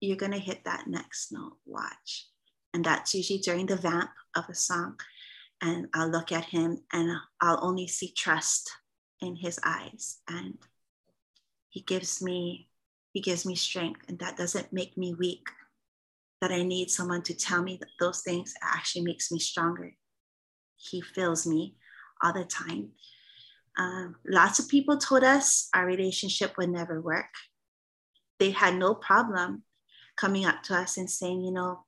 [0.00, 1.56] You're going to hit that next note.
[1.66, 2.28] Watch.
[2.74, 4.98] And that's usually during the vamp of a song
[5.60, 8.70] and I'll look at him and I'll only see trust
[9.20, 10.18] in his eyes.
[10.28, 10.54] And
[11.68, 12.68] he gives me,
[13.12, 14.02] he gives me strength.
[14.08, 15.46] And that doesn't make me weak.
[16.40, 19.92] That I need someone to tell me those things actually makes me stronger.
[20.76, 21.74] He fills me
[22.22, 22.90] all the time.
[23.76, 27.34] Um, lots of people told us our relationship would never work.
[28.38, 29.64] They had no problem
[30.16, 31.84] coming up to us and saying, you know,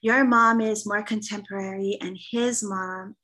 [0.00, 3.16] your mom is more contemporary and his mom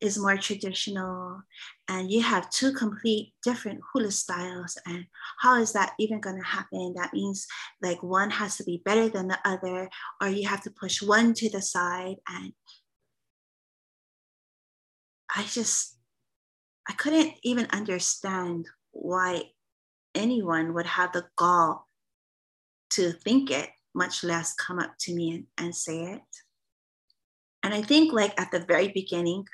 [0.00, 1.42] is more traditional.
[1.88, 4.76] And you have two complete different hula styles.
[4.86, 5.06] And
[5.40, 6.94] how is that even going to happen?
[6.96, 7.46] That means
[7.80, 9.88] like one has to be better than the other
[10.20, 12.16] or you have to push one to the side.
[12.28, 12.52] And
[15.34, 15.98] i just
[16.88, 19.42] i couldn't even understand why
[20.14, 21.86] anyone would have the gall
[22.90, 26.22] to think it much less come up to me and, and say it.
[27.62, 29.44] And I think, like at the very beginning,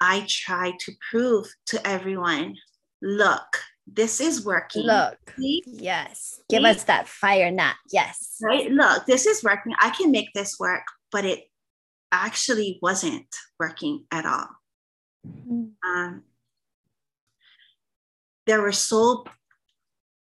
[0.00, 2.56] I tried to prove to everyone
[3.00, 4.82] look, this is working.
[4.82, 5.62] Look, See?
[5.66, 6.68] yes, give See?
[6.68, 7.76] us that fire nut.
[7.92, 8.36] Yes.
[8.42, 8.70] Right.
[8.70, 9.72] Look, this is working.
[9.78, 11.44] I can make this work, but it
[12.10, 13.28] actually wasn't
[13.60, 14.48] working at all.
[15.26, 15.88] Mm-hmm.
[15.88, 16.22] Um,
[18.46, 19.24] there were so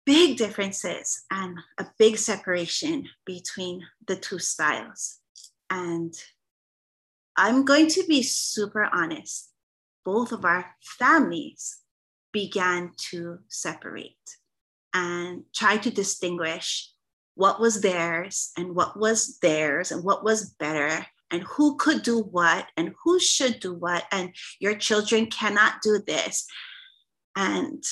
[0.06, 5.20] big differences and a big separation between the two styles.
[5.70, 6.14] And
[7.36, 9.50] I'm going to be super honest.
[10.06, 11.80] Both of our families
[12.32, 14.18] began to separate
[14.94, 16.92] and try to distinguish
[17.36, 22.20] what was theirs and what was theirs and what was better and who could do
[22.20, 26.46] what and who should do what and your children cannot do this
[27.36, 27.84] and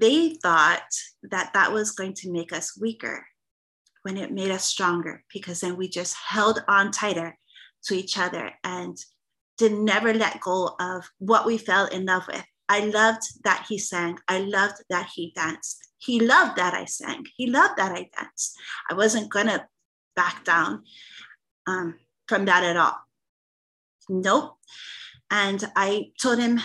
[0.00, 0.82] they thought
[1.22, 3.26] that that was going to make us weaker
[4.02, 7.36] when it made us stronger because then we just held on tighter
[7.84, 8.96] to each other and
[9.58, 12.44] did never let go of what we fell in love with.
[12.68, 14.18] I loved that he sang.
[14.28, 15.78] I loved that he danced.
[15.98, 17.26] He loved that I sang.
[17.36, 18.56] He loved that I danced.
[18.90, 19.66] I wasn't going to
[20.16, 20.84] back down
[21.66, 21.96] um,
[22.26, 22.96] from that at all.
[24.08, 24.56] Nope.
[25.30, 26.60] And I told him,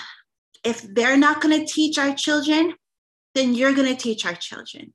[0.64, 2.76] if they're not going to teach our children,
[3.36, 4.94] then you're going to teach our children.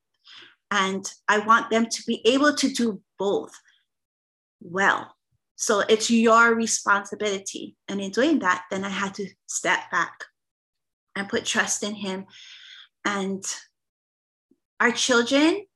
[0.70, 3.52] And I want them to be able to do both
[4.60, 5.14] well.
[5.56, 7.76] So it's your responsibility.
[7.86, 10.24] And in doing that, then I had to step back
[11.14, 12.26] and put trust in him.
[13.04, 13.44] And
[14.78, 15.66] our children,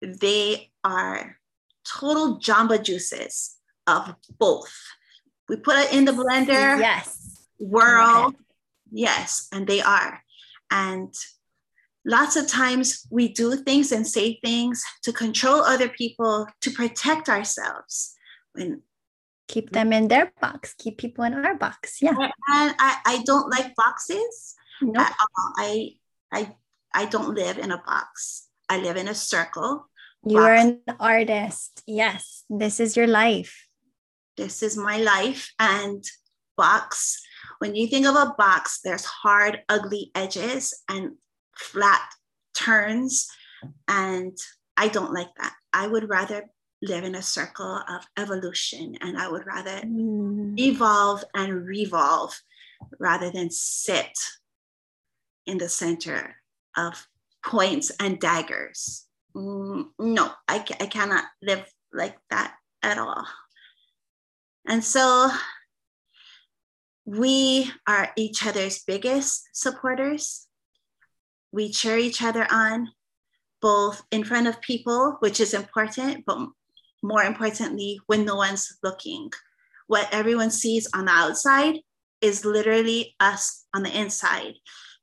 [0.00, 1.38] they are
[1.84, 3.56] total jamba juices
[3.86, 4.72] of both.
[5.48, 6.78] We put it in the blender.
[6.78, 7.46] Yes.
[7.58, 8.34] World.
[8.90, 9.48] Yes.
[9.52, 10.22] And they are.
[10.70, 11.12] And
[12.04, 17.28] lots of times we do things and say things to control other people to protect
[17.28, 18.14] ourselves.
[18.52, 18.82] When
[19.48, 20.74] keep them in their box.
[20.78, 22.00] Keep people in our box.
[22.00, 22.16] Yeah.
[22.16, 24.54] And i, I don't like boxes.
[24.82, 25.06] Nope.
[25.56, 25.90] I,
[26.32, 26.54] I
[26.94, 28.48] i don't live in a box.
[28.68, 29.88] I live in a circle.
[30.24, 30.46] You box.
[30.46, 31.82] are an artist.
[31.86, 32.44] Yes.
[32.48, 33.68] This is your life.
[34.36, 35.52] This is my life.
[35.58, 36.04] And
[36.56, 37.20] box
[37.58, 41.12] when you think of a box there's hard ugly edges and
[41.56, 42.02] flat
[42.54, 43.28] turns.
[43.88, 44.36] And
[44.76, 45.54] I don't like that.
[45.72, 46.44] I would rather
[46.82, 50.58] live in a circle of evolution and I would rather mm.
[50.58, 52.38] evolve and revolve
[52.98, 54.18] rather than sit
[55.46, 56.36] in the center
[56.76, 57.06] of
[57.44, 59.06] points and daggers.
[59.34, 63.26] Mm, no, I, I cannot live like that at all.
[64.66, 65.30] And so
[67.04, 70.46] we are each other's biggest supporters
[71.54, 72.88] we cheer each other on,
[73.62, 76.38] both in front of people, which is important, but
[77.02, 79.30] more importantly, when no one's looking.
[79.86, 81.76] What everyone sees on the outside
[82.20, 84.54] is literally us on the inside.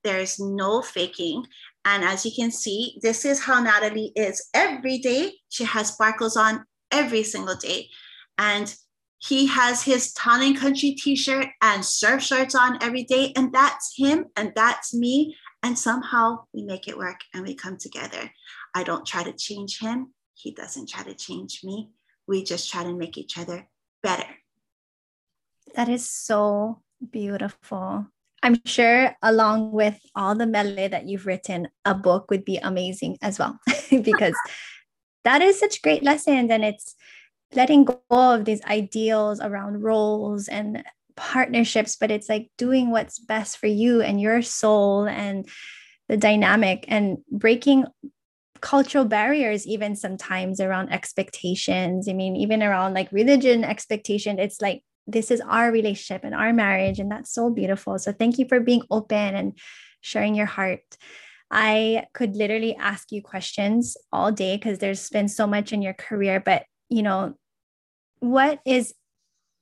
[0.04, 1.46] There's no faking.
[1.86, 5.36] And as you can see, this is how Natalie is every day.
[5.50, 7.90] She has sparkles on every single day.
[8.38, 8.76] And
[9.20, 13.32] he has his Town and Country t shirt and surf shorts on every day.
[13.36, 15.36] And that's him and that's me.
[15.64, 18.32] And somehow we make it work and we come together.
[18.74, 20.14] I don't try to change him.
[20.34, 21.92] He doesn't try to change me.
[22.28, 23.68] We just try to make each other
[24.02, 24.28] better.
[25.76, 26.82] That is so
[27.12, 28.08] beautiful.
[28.44, 33.18] I'm sure, along with all the medley that you've written, a book would be amazing
[33.22, 33.60] as well,
[33.90, 34.36] because
[35.24, 36.50] that is such great lessons.
[36.50, 36.96] And it's
[37.54, 40.84] letting go of these ideals around roles and
[41.16, 45.48] partnerships, but it's like doing what's best for you and your soul and
[46.10, 47.86] the dynamic and breaking
[48.62, 52.08] cultural barriers even sometimes around expectations.
[52.08, 56.54] I mean even around like religion expectation it's like this is our relationship and our
[56.54, 57.98] marriage and that's so beautiful.
[57.98, 59.58] So thank you for being open and
[60.02, 60.82] sharing your heart.
[61.50, 65.94] I could literally ask you questions all day because there's been so much in your
[65.94, 67.34] career but you know
[68.20, 68.94] what is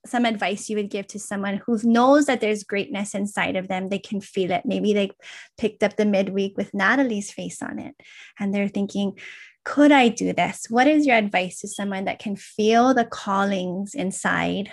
[0.10, 3.90] some advice you would give to someone who knows that there's greatness inside of them
[3.90, 4.66] they can feel it.
[4.66, 5.12] Maybe they
[5.58, 7.96] picked up the midweek with natalie's face on it
[8.40, 9.18] and they're thinking
[9.66, 10.66] could i do this?
[10.70, 14.72] What is your advice to someone that can feel the callings inside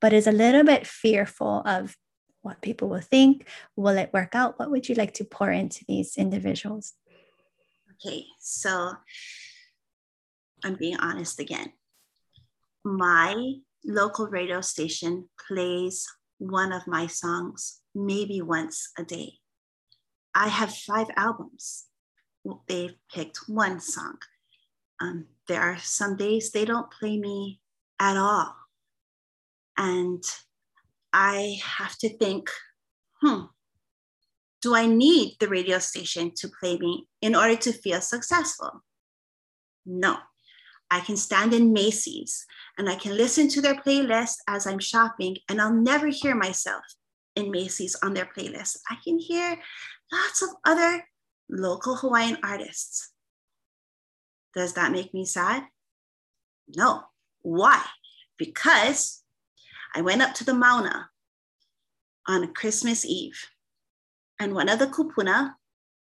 [0.00, 1.96] but is a little bit fearful of
[2.42, 3.48] what people will think?
[3.76, 4.58] Will it work out?
[4.58, 6.94] What would you like to pour into these individuals?
[7.94, 8.92] Okay so
[10.64, 11.72] i'm being honest again.
[12.84, 13.54] My
[13.84, 16.06] local radio station plays
[16.38, 19.34] one of my songs maybe once a day.
[20.34, 21.86] I have five albums.
[22.68, 24.18] They've picked one song.
[25.00, 27.60] Um, there are some days they don't play me
[27.98, 28.54] at all.
[29.76, 30.22] And
[31.12, 32.50] I have to think,
[33.20, 33.42] hmm,
[34.62, 38.82] do I need the radio station to play me in order to feel successful?
[39.86, 40.16] No.
[40.90, 42.46] I can stand in Macy's
[42.78, 46.84] and I can listen to their playlist as I'm shopping, and I'll never hear myself
[47.34, 48.78] in Macy's on their playlist.
[48.88, 49.58] I can hear
[50.12, 51.04] lots of other
[51.50, 53.12] local Hawaiian artists.
[54.54, 55.64] Does that make me sad?
[56.74, 57.02] No.
[57.42, 57.82] Why?
[58.38, 59.22] Because
[59.94, 61.10] I went up to the Mauna
[62.26, 63.48] on Christmas Eve,
[64.38, 65.54] and one of the kupuna,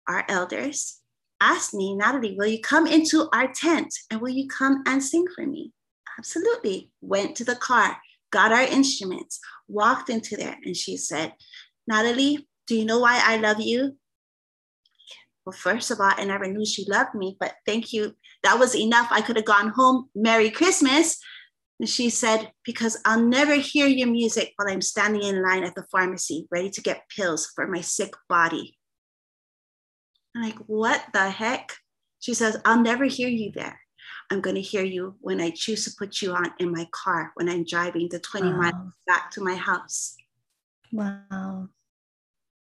[0.08, 1.00] our elders,
[1.40, 5.26] asked me, Natalie, will you come into our tent and will you come and sing
[5.34, 5.72] for me?
[6.18, 6.90] Absolutely.
[7.00, 7.96] Went to the car,
[8.30, 11.34] got our instruments, walked into there, and she said,
[11.86, 13.96] Natalie, do you know why I love you?
[15.44, 18.16] Well, first of all, I never knew she loved me, but thank you.
[18.42, 19.08] That was enough.
[19.10, 20.08] I could have gone home.
[20.14, 21.18] Merry Christmas.
[21.78, 25.76] And she said, Because I'll never hear your music while I'm standing in line at
[25.76, 28.75] the pharmacy, ready to get pills for my sick body.
[30.36, 31.72] I'm like, What the heck?
[32.20, 33.80] She says, I'll never hear you there.
[34.30, 37.32] I'm going to hear you when I choose to put you on in my car
[37.34, 38.56] when I'm driving the 20 wow.
[38.56, 40.16] miles back to my house.
[40.92, 41.68] Wow.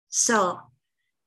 [0.10, 0.60] So,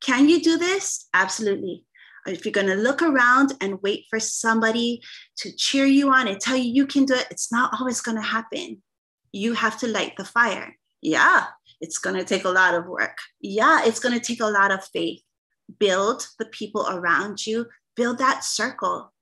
[0.02, 1.08] can you do this?
[1.14, 1.86] Absolutely.
[2.26, 5.00] If you're going to look around and wait for somebody
[5.38, 8.16] to cheer you on and tell you you can do it, it's not always going
[8.16, 8.82] to happen.
[9.32, 10.76] You have to light the fire.
[11.00, 11.46] Yeah,
[11.80, 13.16] it's going to take a lot of work.
[13.40, 15.22] Yeah, it's going to take a lot of faith.
[15.78, 17.66] Build the people around you,
[17.96, 19.12] build that circle.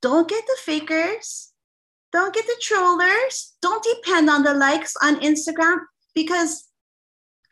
[0.00, 1.52] Don't get the fakers.
[2.12, 3.54] Don't get the trollers.
[3.62, 5.78] Don't depend on the likes on Instagram
[6.14, 6.68] because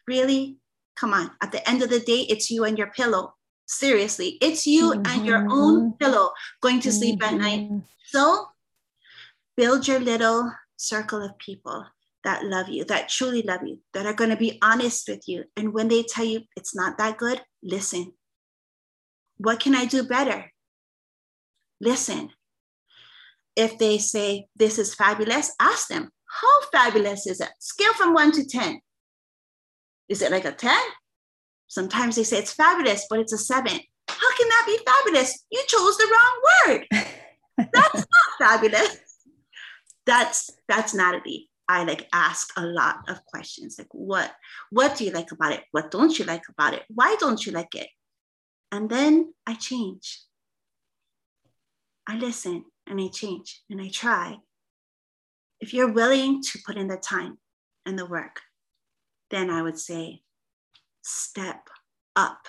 [0.07, 0.59] really,
[0.97, 3.35] come on, at the end of the day, it's you and your pillow.
[3.67, 5.07] Seriously, it's you mm-hmm.
[5.07, 7.35] and your own pillow going to sleep mm-hmm.
[7.35, 7.61] at night.
[7.61, 7.79] Mm-hmm.
[8.07, 8.47] So
[9.57, 11.87] build your little circle of people
[12.25, 15.45] that love you, that truly love you, that are going to be honest with you.
[15.57, 18.13] And when they tell you it's not that good, listen.
[19.41, 20.53] What can I do better?
[21.81, 22.29] Listen.
[23.57, 27.49] If they say this is fabulous, ask them, how fabulous is it?
[27.59, 28.81] Scale from one to 10.
[30.11, 30.79] Is it like a 10?
[31.69, 33.79] Sometimes they say it's fabulous, but it's a seven.
[34.09, 35.45] How can that be fabulous?
[35.51, 36.87] You chose the wrong word.
[37.73, 38.99] That's not fabulous.
[40.05, 41.49] That's that's Natalie.
[41.69, 44.33] I like ask a lot of questions like what
[44.71, 45.63] what do you like about it?
[45.71, 46.83] What don't you like about it?
[46.89, 47.89] Why don't you like it?
[48.73, 50.23] And then I change.
[52.07, 54.39] I listen and I change and I try.
[55.61, 57.39] If you're willing to put in the time
[57.85, 58.41] and the work,
[59.31, 60.23] then I would say
[61.03, 61.69] step
[62.17, 62.47] up.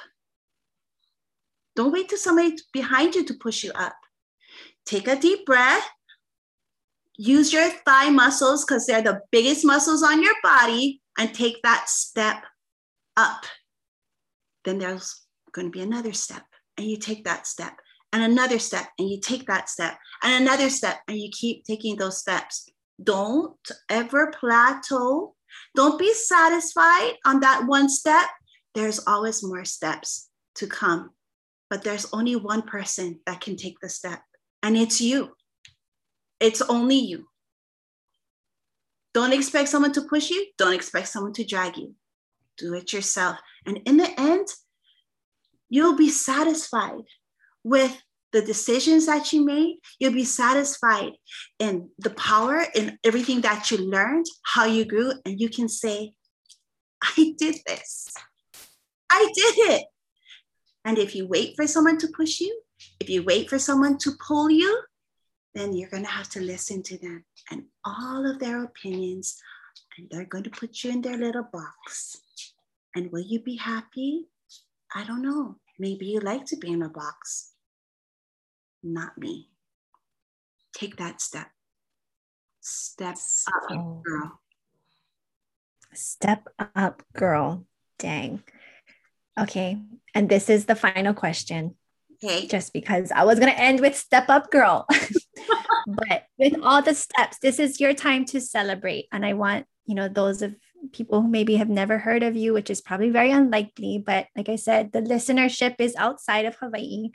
[1.76, 3.96] Don't wait till somebody behind you to push you up.
[4.86, 5.88] Take a deep breath.
[7.18, 11.88] Use your thigh muscles because they're the biggest muscles on your body and take that
[11.88, 12.44] step
[13.16, 13.44] up.
[14.66, 15.21] Then there's
[15.54, 16.44] going to be another step,
[16.78, 17.74] and you take that step,
[18.14, 21.98] and another step, and you take that step, and another step, and you keep taking
[21.98, 22.70] those steps.
[23.02, 23.56] Don't
[23.90, 25.36] ever plateau.
[25.76, 28.30] Don't be satisfied on that one step
[28.74, 31.12] there's always more steps to come,
[31.70, 34.22] but there's only one person that can take the step,
[34.64, 35.32] and it's you.
[36.40, 37.28] It's only you.
[39.14, 41.96] Don't expect someone to push you, don't expect someone to drag you.
[42.58, 43.38] Do it yourself.
[43.66, 44.48] And in the end,
[45.72, 47.06] you'll be satisfied
[47.64, 48.00] with
[48.34, 49.80] the decisions that you made.
[50.00, 51.14] You'll be satisfied
[51.60, 56.14] in the power in everything that you learned, how you grew, and you can say,
[57.02, 58.14] I did this.
[59.10, 59.86] I did it.
[60.86, 62.62] And if you wait for someone to push you,
[63.00, 64.84] if you wait for someone to pull you,
[65.54, 69.38] then you're going to have to listen to them and all of their opinions,
[69.98, 72.18] and they're going to put you in their little box.
[72.96, 74.28] And will you be happy?
[74.94, 75.56] I don't know.
[75.80, 77.52] Maybe you like to be in a box.
[78.84, 79.50] Not me.
[80.74, 81.48] Take that step.
[82.62, 83.18] Step
[83.70, 84.40] up, girl.
[85.94, 87.66] Step up, girl.
[88.00, 88.44] Dang.
[89.40, 89.82] Okay.
[90.14, 91.76] And this is the final question.
[92.24, 92.48] Okay.
[92.48, 94.86] Just because I was going to end with step up girl.
[95.88, 99.08] but with all the steps, this is your time to celebrate.
[99.12, 100.56] And I want, you know, those of
[100.92, 104.04] people who maybe have never heard of you, which is probably very unlikely.
[104.06, 107.10] But like I said, the listenership is outside of Hawaii.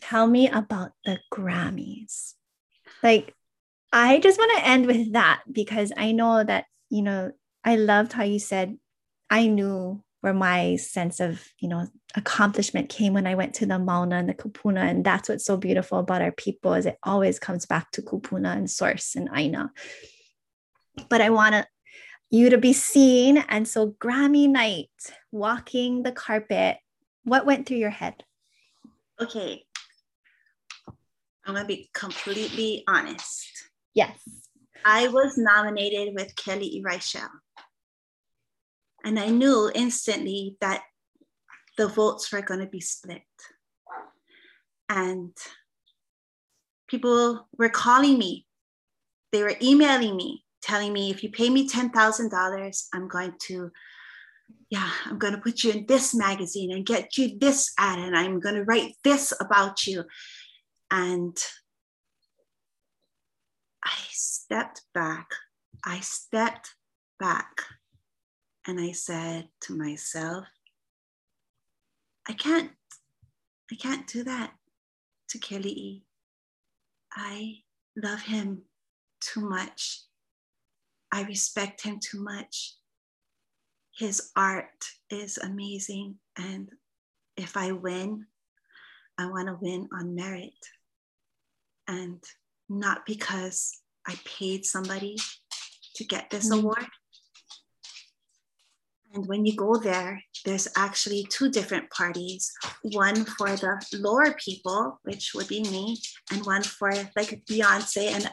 [0.00, 2.34] Tell me about the Grammys.
[3.02, 3.34] Like,
[3.92, 7.32] I just want to end with that because I know that, you know,
[7.64, 8.76] I loved how you said,
[9.30, 11.86] I knew where my sense of you know
[12.16, 15.56] accomplishment came when I went to the Mauna and the Kupuna, and that's what's so
[15.56, 19.70] beautiful about our people is it always comes back to Kupuna and Source and Aina.
[21.08, 21.66] But I want
[22.30, 24.90] you to be seen, and so Grammy night,
[25.32, 26.78] walking the carpet,
[27.24, 28.24] what went through your head?
[29.20, 29.64] Okay,
[31.46, 33.48] I'm gonna be completely honest.
[33.94, 34.18] Yes,
[34.84, 37.28] I was nominated with Keali'i Reichel.
[39.04, 40.82] And I knew instantly that
[41.76, 43.22] the votes were going to be split.
[44.88, 45.36] And
[46.88, 48.46] people were calling me,
[49.30, 53.70] they were emailing me, telling me, if you pay me $10,000, I'm going to,
[54.70, 58.16] yeah, I'm going to put you in this magazine and get you this ad, and
[58.16, 60.04] I'm going to write this about you.
[60.90, 61.36] And
[63.84, 65.30] I stepped back.
[65.84, 66.74] I stepped
[67.18, 67.62] back
[68.66, 70.44] and I said to myself,
[72.28, 72.70] I can't,
[73.72, 74.52] I can't do that
[75.30, 76.02] to Keali'i.
[77.12, 77.58] I
[77.96, 78.62] love him
[79.20, 80.02] too much.
[81.12, 82.74] I respect him too much.
[83.96, 86.16] His art is amazing.
[86.36, 86.70] And
[87.36, 88.26] if I win,
[89.18, 90.52] I want to win on merit
[91.88, 92.22] and
[92.68, 95.16] not because I paid somebody
[95.96, 96.60] to get this mm-hmm.
[96.60, 96.86] award.
[99.14, 102.52] And when you go there, there's actually two different parties
[102.82, 105.98] one for the lower people, which would be me,
[106.30, 108.30] and one for like Beyonce and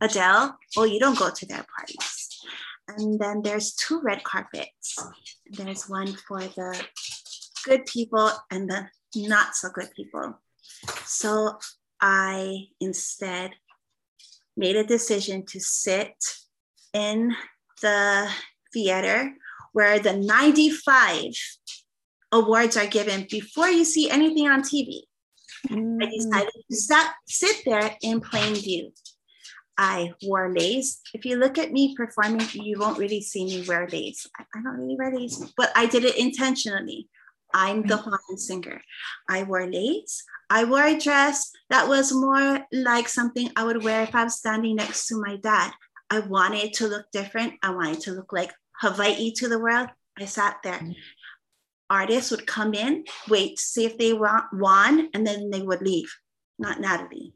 [0.00, 0.56] Adele.
[0.76, 2.40] Oh, you don't go to their parties.
[2.88, 4.98] And then there's two red carpets.
[5.46, 6.84] There's one for the
[7.64, 10.38] good people and the not so good people.
[11.04, 11.58] So
[12.00, 13.52] I instead
[14.56, 16.14] made a decision to sit
[16.92, 17.34] in
[17.80, 18.30] the
[18.72, 19.34] theater
[19.72, 21.32] where the 95
[22.32, 25.02] awards are given before you see anything on TV.
[25.68, 26.02] Mm.
[26.02, 28.92] I decided to stop, sit there in plain view.
[29.76, 31.00] I wore lace.
[31.12, 34.26] If you look at me performing, you won't really see me wear lace.
[34.38, 37.08] I, don't really wear lace, but I did it intentionally.
[37.52, 38.80] I'm the Hawaiian singer.
[39.28, 40.24] I wore lace.
[40.50, 44.38] I wore a dress that was more like something I would wear if I was
[44.38, 45.72] standing next to my dad.
[46.10, 47.54] I wanted to look different.
[47.62, 49.88] I wanted to look like Hawaii to the world.
[50.18, 50.74] I sat there.
[50.74, 50.92] Mm-hmm.
[51.90, 56.12] Artists would come in, wait, to see if they won, and then they would leave.
[56.58, 57.33] Not Natalie.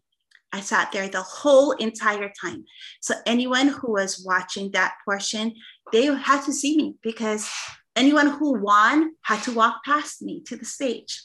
[0.52, 2.64] I sat there the whole entire time.
[3.00, 5.54] So anyone who was watching that portion,
[5.92, 7.50] they had to see me because
[7.96, 11.22] anyone who won had to walk past me to the stage.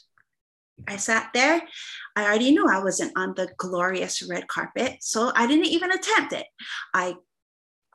[0.88, 1.62] I sat there.
[2.16, 6.32] I already knew I wasn't on the glorious red carpet, so I didn't even attempt
[6.32, 6.46] it.
[6.92, 7.14] I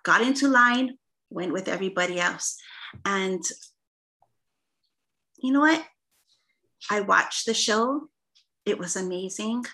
[0.03, 0.97] got into line,
[1.29, 2.57] went with everybody else.
[3.05, 3.43] And
[5.41, 5.85] you know what?
[6.89, 8.09] I watched the show,
[8.65, 9.65] it was amazing.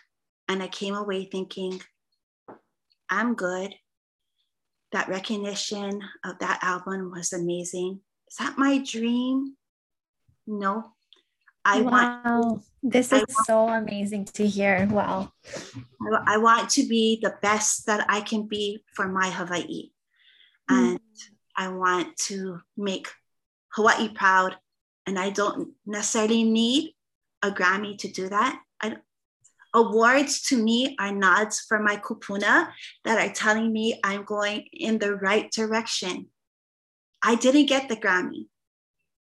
[0.48, 1.82] And I came away thinking,
[3.10, 3.74] I'm good.
[4.92, 8.00] That recognition of that album was amazing.
[8.30, 9.56] Is that my dream?
[10.48, 10.92] No.
[11.66, 12.42] I wow.
[12.42, 14.88] want this is want, so amazing to hear.
[14.92, 15.32] Wow.
[16.02, 19.90] I, I want to be the best that I can be for my Hawaii.
[20.70, 20.92] Mm.
[20.92, 21.00] And
[21.58, 23.08] I want to make
[23.74, 24.58] Hawaii proud.
[25.08, 26.94] And I don't necessarily need
[27.42, 28.60] a Grammy to do that.
[29.76, 32.70] Awards to me are nods for my kupuna
[33.04, 36.28] that are telling me I'm going in the right direction.
[37.22, 38.48] I didn't get the Grammy.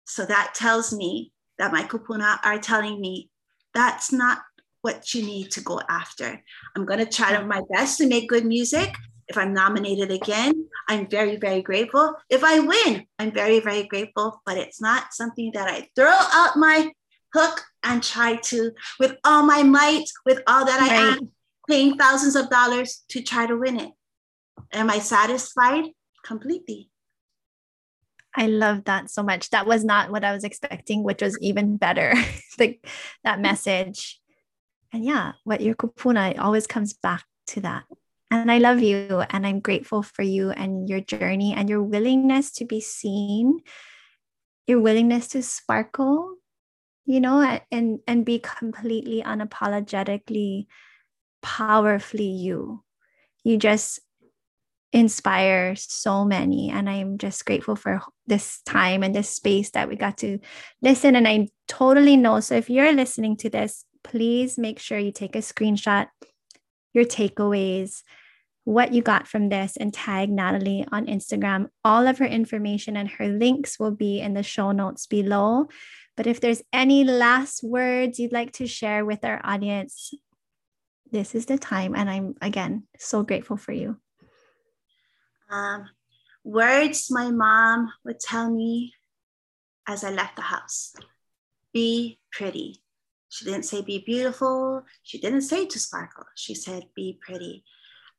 [0.05, 3.29] So that tells me that my kupuna are telling me
[3.73, 4.39] that's not
[4.81, 6.41] what you need to go after.
[6.73, 8.95] I'm going to try my best to make good music.
[9.27, 12.15] If I'm nominated again, I'm very, very grateful.
[12.29, 16.55] If I win, I'm very, very grateful, but it's not something that I throw out
[16.55, 16.93] my
[17.35, 21.17] hook and try to, with all my might, with all that I right.
[21.17, 21.31] am,
[21.67, 23.91] paying thousands of dollars to try to win it.
[24.73, 25.85] Am I satisfied?
[26.23, 26.89] Completely.
[28.35, 29.49] I love that so much.
[29.51, 32.13] That was not what I was expecting, which was even better.
[32.59, 32.85] like
[33.23, 34.19] that message.
[34.91, 37.83] And yeah, what your kupuna always comes back to that.
[38.31, 42.51] And I love you and I'm grateful for you and your journey and your willingness
[42.53, 43.59] to be seen,
[44.67, 46.35] your willingness to sparkle,
[47.05, 50.67] you know, and and be completely unapologetically
[51.41, 52.83] powerfully you.
[53.43, 53.99] You just
[54.91, 59.97] inspire so many and I'm just grateful for this time and this space that we
[59.97, 60.39] got to
[60.81, 65.11] listen and I totally know so if you're listening to this please make sure you
[65.11, 66.07] take a screenshot
[66.93, 68.03] your takeaways
[68.65, 71.69] what you got from this and tag Natalie on Instagram.
[71.83, 75.67] All of her information and her links will be in the show notes below.
[76.17, 80.13] But if there's any last words you'd like to share with our audience,
[81.11, 81.95] this is the time.
[81.95, 83.97] And I'm, again, so grateful for you.
[85.49, 85.89] Um,
[86.43, 88.93] words my mom would tell me
[89.87, 90.95] as I left the house
[91.75, 92.81] be pretty.
[93.27, 94.83] She didn't say be beautiful.
[95.03, 96.23] She didn't say to sparkle.
[96.35, 97.65] She said be pretty.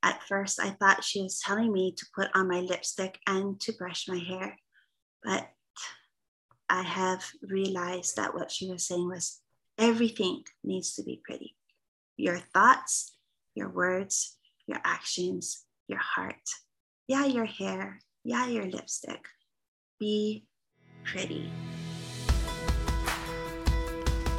[0.02, 3.72] At first, I thought she was telling me to put on my lipstick and to
[3.72, 4.58] brush my hair,
[5.24, 5.48] but
[6.68, 9.40] I have realized that what she was saying was
[9.78, 11.54] everything needs to be pretty.
[12.16, 13.16] Your thoughts,
[13.54, 14.36] your words,
[14.66, 16.34] your actions, your heart.
[17.06, 18.00] Yeah, your hair.
[18.24, 19.24] Yeah, your lipstick.
[20.00, 20.46] Be
[21.04, 21.50] pretty.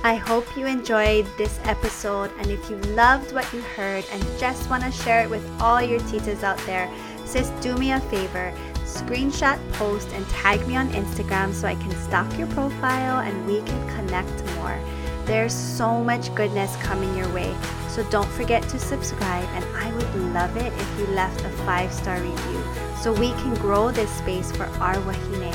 [0.03, 2.31] I hope you enjoyed this episode.
[2.39, 5.81] And if you loved what you heard and just want to share it with all
[5.81, 6.91] your titas out there,
[7.25, 8.53] Sis, do me a favor
[8.87, 13.61] screenshot, post, and tag me on Instagram so I can stalk your profile and we
[13.61, 14.79] can connect more.
[15.25, 17.53] There's so much goodness coming your way,
[17.89, 19.47] so don't forget to subscribe.
[19.53, 22.63] And I would love it if you left a five star review
[23.01, 25.53] so we can grow this space for our wahine.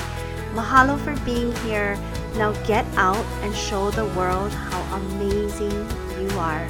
[0.55, 1.99] Mahalo for being here.
[2.37, 5.89] Now get out and show the world how amazing
[6.21, 6.67] you are.